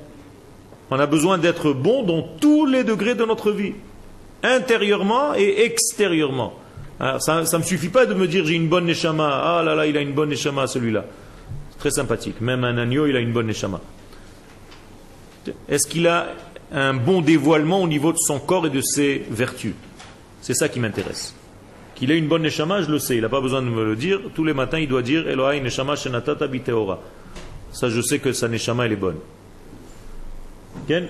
[0.90, 3.72] On a besoin d'être bon dans tous les degrés de notre vie,
[4.42, 6.54] intérieurement et extérieurement.
[7.18, 9.86] Ça ne me suffit pas de me dire j'ai une bonne neshama, ah là là,
[9.86, 11.04] il a une bonne neshama celui-là.
[11.78, 12.40] Très sympathique.
[12.40, 13.80] Même un agneau, il a une bonne neshama.
[15.68, 16.28] Est-ce qu'il a
[16.72, 19.74] un bon dévoilement au niveau de son corps et de ses vertus?
[20.40, 21.34] C'est ça qui m'intéresse.
[21.94, 23.16] Qu'il ait une bonne neshama, je le sais.
[23.16, 24.20] Il n'a pas besoin de me le dire.
[24.34, 27.00] Tous les matins, il doit dire Elohai neshama shenatata biteora.
[27.72, 29.18] Ça, je sais que sa neshama, elle est bonne.
[30.88, 31.06] Ken?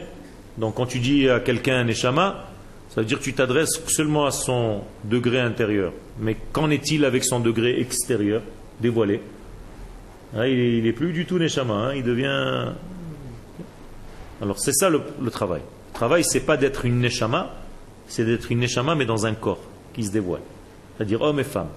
[0.58, 2.46] Donc, quand tu dis à quelqu'un neshama,
[2.88, 5.92] ça veut dire que tu t'adresses seulement à son degré intérieur.
[6.18, 8.42] Mais qu'en est-il avec son degré extérieur,
[8.80, 9.20] dévoilé?
[10.34, 12.72] Hein, il n'est plus du tout Neshama, hein, il devient.
[14.42, 15.62] Alors c'est ça le, le travail.
[15.92, 17.54] Le travail, c'est pas d'être une Neshama,
[18.06, 19.62] c'est d'être une Neshama, mais dans un corps
[19.94, 20.42] qui se dévoile.
[20.96, 21.68] C'est-à-dire homme et femme.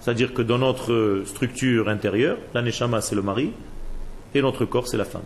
[0.00, 3.52] C'est-à-dire que dans notre structure intérieure, la Neshama c'est le mari,
[4.34, 5.24] et notre corps c'est la femme.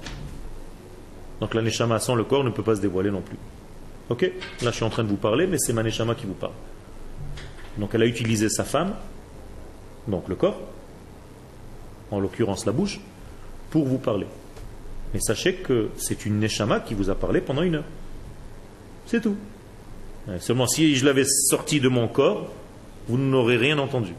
[1.40, 3.36] Donc la Neshama sans le corps ne peut pas se dévoiler non plus.
[4.08, 4.22] Ok?
[4.62, 6.52] Là je suis en train de vous parler, mais c'est ma Neshama qui vous parle.
[7.78, 8.94] Donc elle a utilisé sa femme,
[10.08, 10.60] donc le corps,
[12.10, 13.00] en l'occurrence la bouche,
[13.70, 14.26] pour vous parler.
[15.14, 17.84] Mais sachez que c'est une Neshama qui vous a parlé pendant une heure.
[19.06, 19.36] C'est tout.
[20.28, 22.48] Euh, Seulement si je l'avais sorti de mon corps,
[23.08, 24.12] vous n'aurez rien entendu.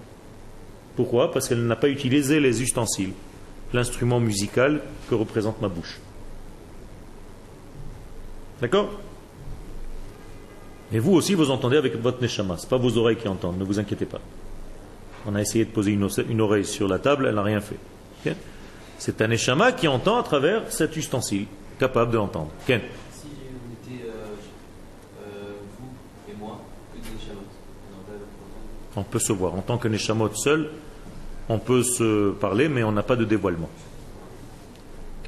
[0.95, 1.31] Pourquoi?
[1.31, 3.13] Parce qu'elle n'a pas utilisé les ustensiles,
[3.73, 5.99] l'instrument musical que représente ma bouche.
[8.59, 8.89] D'accord?
[10.93, 12.57] Et vous aussi, vous entendez avec votre Neshama.
[12.57, 14.19] Ce pas vos oreilles qui entendent, ne vous inquiétez pas.
[15.25, 17.77] On a essayé de poser une, oreille sur la table, elle n'a rien fait.
[18.97, 21.45] C'est un Neshama qui entend à travers cet ustensile,
[21.79, 22.51] capable de l'entendre.
[22.67, 22.81] Ken?
[23.11, 24.11] Si on était euh,
[25.25, 26.61] euh, vous et moi,
[26.93, 27.33] que des
[28.95, 29.55] on peut se voir.
[29.55, 30.69] En tant que Neshamot seul,
[31.49, 33.69] on peut se parler, mais on n'a pas de dévoilement.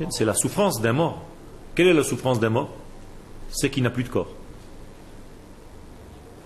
[0.10, 1.24] C'est la souffrance d'un mort.
[1.76, 2.70] Quelle est la souffrance d'un mort?
[3.50, 4.30] C'est qu'il n'a plus de corps.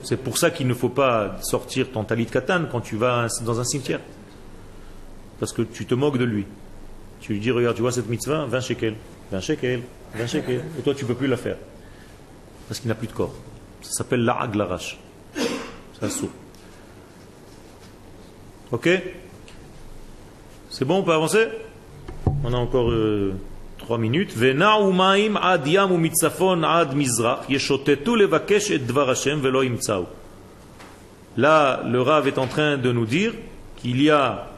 [0.04, 3.60] C'est pour ça qu'il ne faut pas sortir ton talit katan quand tu vas dans
[3.60, 4.00] un cimetière.
[5.40, 6.46] Parce que tu te moques de lui.
[7.20, 8.96] Tu lui dis, regarde, tu vois cette mitzvah, 20 shekels,
[9.32, 9.82] 20 shekels,
[10.16, 10.64] 20 shekels.
[10.80, 11.58] Et toi, tu ne peux plus la faire.
[12.68, 13.34] Parce qu'il n'a plus de corps.
[13.82, 15.00] Ça s'appelle l'a'ag larash.
[15.36, 16.30] C'est un sourd.
[18.72, 18.90] Ok?
[20.70, 21.48] C'est bon, on peut avancer?
[22.44, 22.92] On a encore
[23.88, 24.34] trois minutes.
[29.10, 29.42] Hashem.
[31.38, 33.32] Là, le Rav est en train de nous dire
[33.78, 34.50] qu'il y a,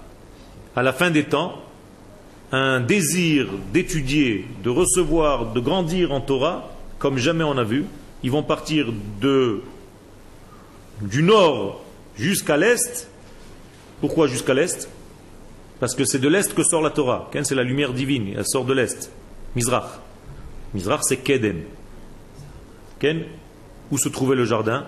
[0.76, 1.62] à la fin des temps,
[2.52, 6.68] un désir d'étudier, de recevoir, de grandir en Torah,
[6.98, 7.86] comme jamais on a vu.
[8.24, 8.88] Ils vont partir
[11.02, 11.84] du nord
[12.18, 13.08] jusqu'à l'est.
[14.02, 14.90] Pourquoi jusqu'à l'est?
[15.80, 17.30] Parce que c'est de l'est que sort la Torah.
[17.44, 19.12] C'est la lumière divine, elle sort de l'est.
[19.56, 20.00] Mizrach.
[20.74, 21.64] Mizrach, c'est Kedem.
[23.00, 23.24] Ken,
[23.92, 24.86] où se trouvait le jardin?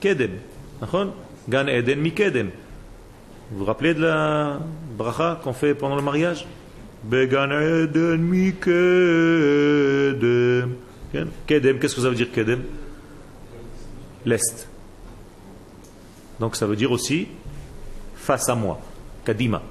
[0.00, 0.32] Kedem.
[1.48, 2.12] Gan Eden mi.
[3.50, 4.58] Vous vous rappelez de la
[4.98, 6.46] bracha qu'on fait pendant le mariage?
[7.04, 8.74] Began Eden mi Kedem.
[11.46, 12.62] Kedem, qu'est-ce que ça veut dire Kedem
[14.24, 14.68] L'est.
[16.40, 17.28] Donc ça veut dire aussi
[18.16, 18.80] face à moi.
[19.24, 19.62] Kadima.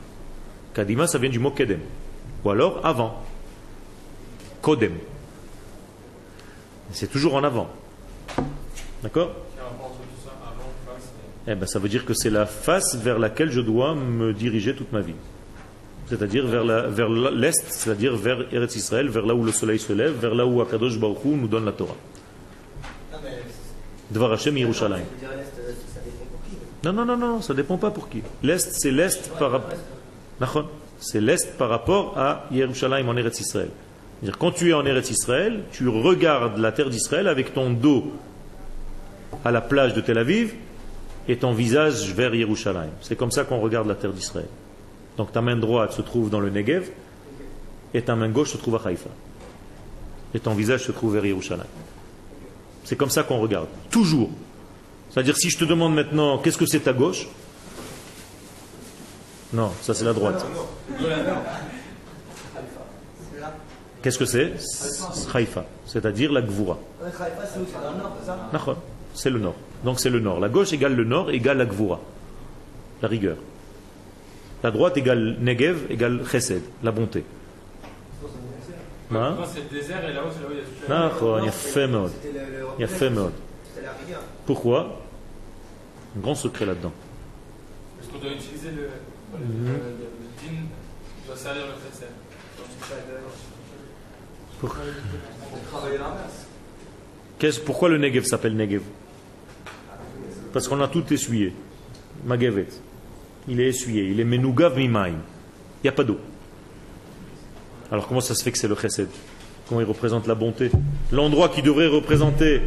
[0.73, 1.81] Kadima, ça vient du mot Kedem.
[2.45, 3.23] Ou alors avant.
[4.61, 4.93] Kodem.
[6.91, 7.67] C'est toujours en avant.
[9.03, 9.31] D'accord
[11.47, 14.75] eh ben, ça veut dire que c'est la face vers laquelle je dois me diriger
[14.75, 15.13] toute ma vie.
[16.07, 19.93] C'est-à-dire vers la- vers l'est, c'est-à-dire vers Eretz Israël, vers là où le soleil se
[19.93, 21.93] lève, vers là où Akadosh Baruch Hu nous donne la Torah.
[23.23, 23.43] Mais.
[24.09, 25.03] Dvar Hashem Yerushalayim.
[25.21, 25.51] L'Est,
[26.49, 26.57] qui.
[26.83, 28.23] Non, non, non, non, ça dépend pas pour qui.
[28.41, 29.77] L'est, c'est l'est par rapport.
[30.99, 33.69] C'est l'est par rapport à Yerushalayim en Eretz Israël.
[34.19, 38.13] C'est-à-dire, quand tu es en Eretz Israël, tu regardes la terre d'Israël avec ton dos
[39.43, 40.53] à la plage de Tel Aviv
[41.27, 42.91] et ton visage vers Yerushalayim.
[43.01, 44.47] C'est comme ça qu'on regarde la terre d'Israël.
[45.17, 46.89] Donc ta main droite se trouve dans le Negev
[47.93, 49.09] et ta main gauche se trouve à Haïfa.
[50.33, 51.65] Et ton visage se trouve vers Yerushalayim.
[52.83, 53.67] C'est comme ça qu'on regarde.
[53.89, 54.29] Toujours.
[55.09, 57.27] C'est-à-dire, si je te demande maintenant, qu'est-ce que c'est ta gauche?
[59.55, 60.45] Non, ça c'est la droite.
[64.01, 64.51] Qu'est-ce que c'est?
[65.33, 66.77] Haïfa, c'est-à-dire la Gvoura.
[69.13, 69.55] C'est le nord.
[69.85, 70.41] Donc c'est le nord.
[70.41, 72.01] La gauche égale le nord égale la Gvoura,
[73.01, 73.37] la rigueur.
[74.61, 77.23] La droite égale Negev égale Chesed, la bonté.
[79.11, 79.37] Hein?
[84.45, 84.99] Pourquoi?
[86.17, 86.91] Un grand secret là-dedans.
[87.97, 88.89] Parce qu'on doit utiliser le.
[89.39, 89.77] Le, Mhm.
[91.27, 91.63] doit servir
[97.65, 98.81] pourquoi le Negev s'appelle Negev?
[100.53, 101.53] Parce qu'on a tout essuyé.
[102.25, 102.67] Magavet.
[103.47, 104.03] Il est essuyé.
[104.05, 105.09] Il est Menougav Mimaim.
[105.09, 106.17] Il n'y a pas d'eau.
[107.91, 109.09] Alors comment ça se fait que c'est le Chesed?
[109.67, 110.71] Comment il représente la bonté?
[111.11, 112.61] L'endroit qui devrait représenter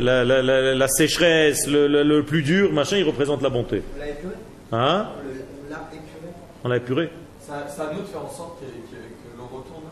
[0.00, 3.82] la, sécheresse, le, le- plus dur, machin, il représente la bonté.
[4.72, 5.30] Hein On le-
[5.66, 6.32] on l'a épuré
[6.64, 7.10] On l'a épuré
[7.50, 9.84] à nous de faire en sorte que, que, que l'eau retourne.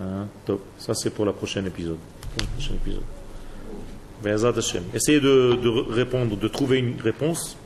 [0.00, 0.62] Hein, top.
[0.78, 1.98] Ça, c'est pour la prochaine épisode.
[2.34, 3.02] Pour le prochain épisode.
[4.94, 7.56] Essayez de, de re- répondre, de trouver une réponse.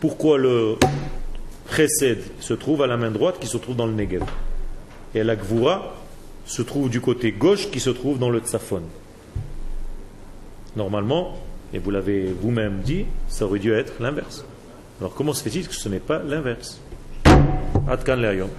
[0.00, 0.76] Pourquoi le
[1.74, 4.24] Chesed se trouve à la main droite qui se trouve dans le Negev?
[5.14, 5.94] Et la Gvura
[6.44, 8.82] se trouve du côté gauche qui se trouve dans le Tzafon.
[10.76, 11.38] Normalement,
[11.72, 14.44] et vous l'avez vous-même dit, ça aurait dû être l'inverse.
[15.00, 16.80] Alors comment se fait-il que ce n'est pas l'inverse?
[17.88, 18.50] עד כאן להיום.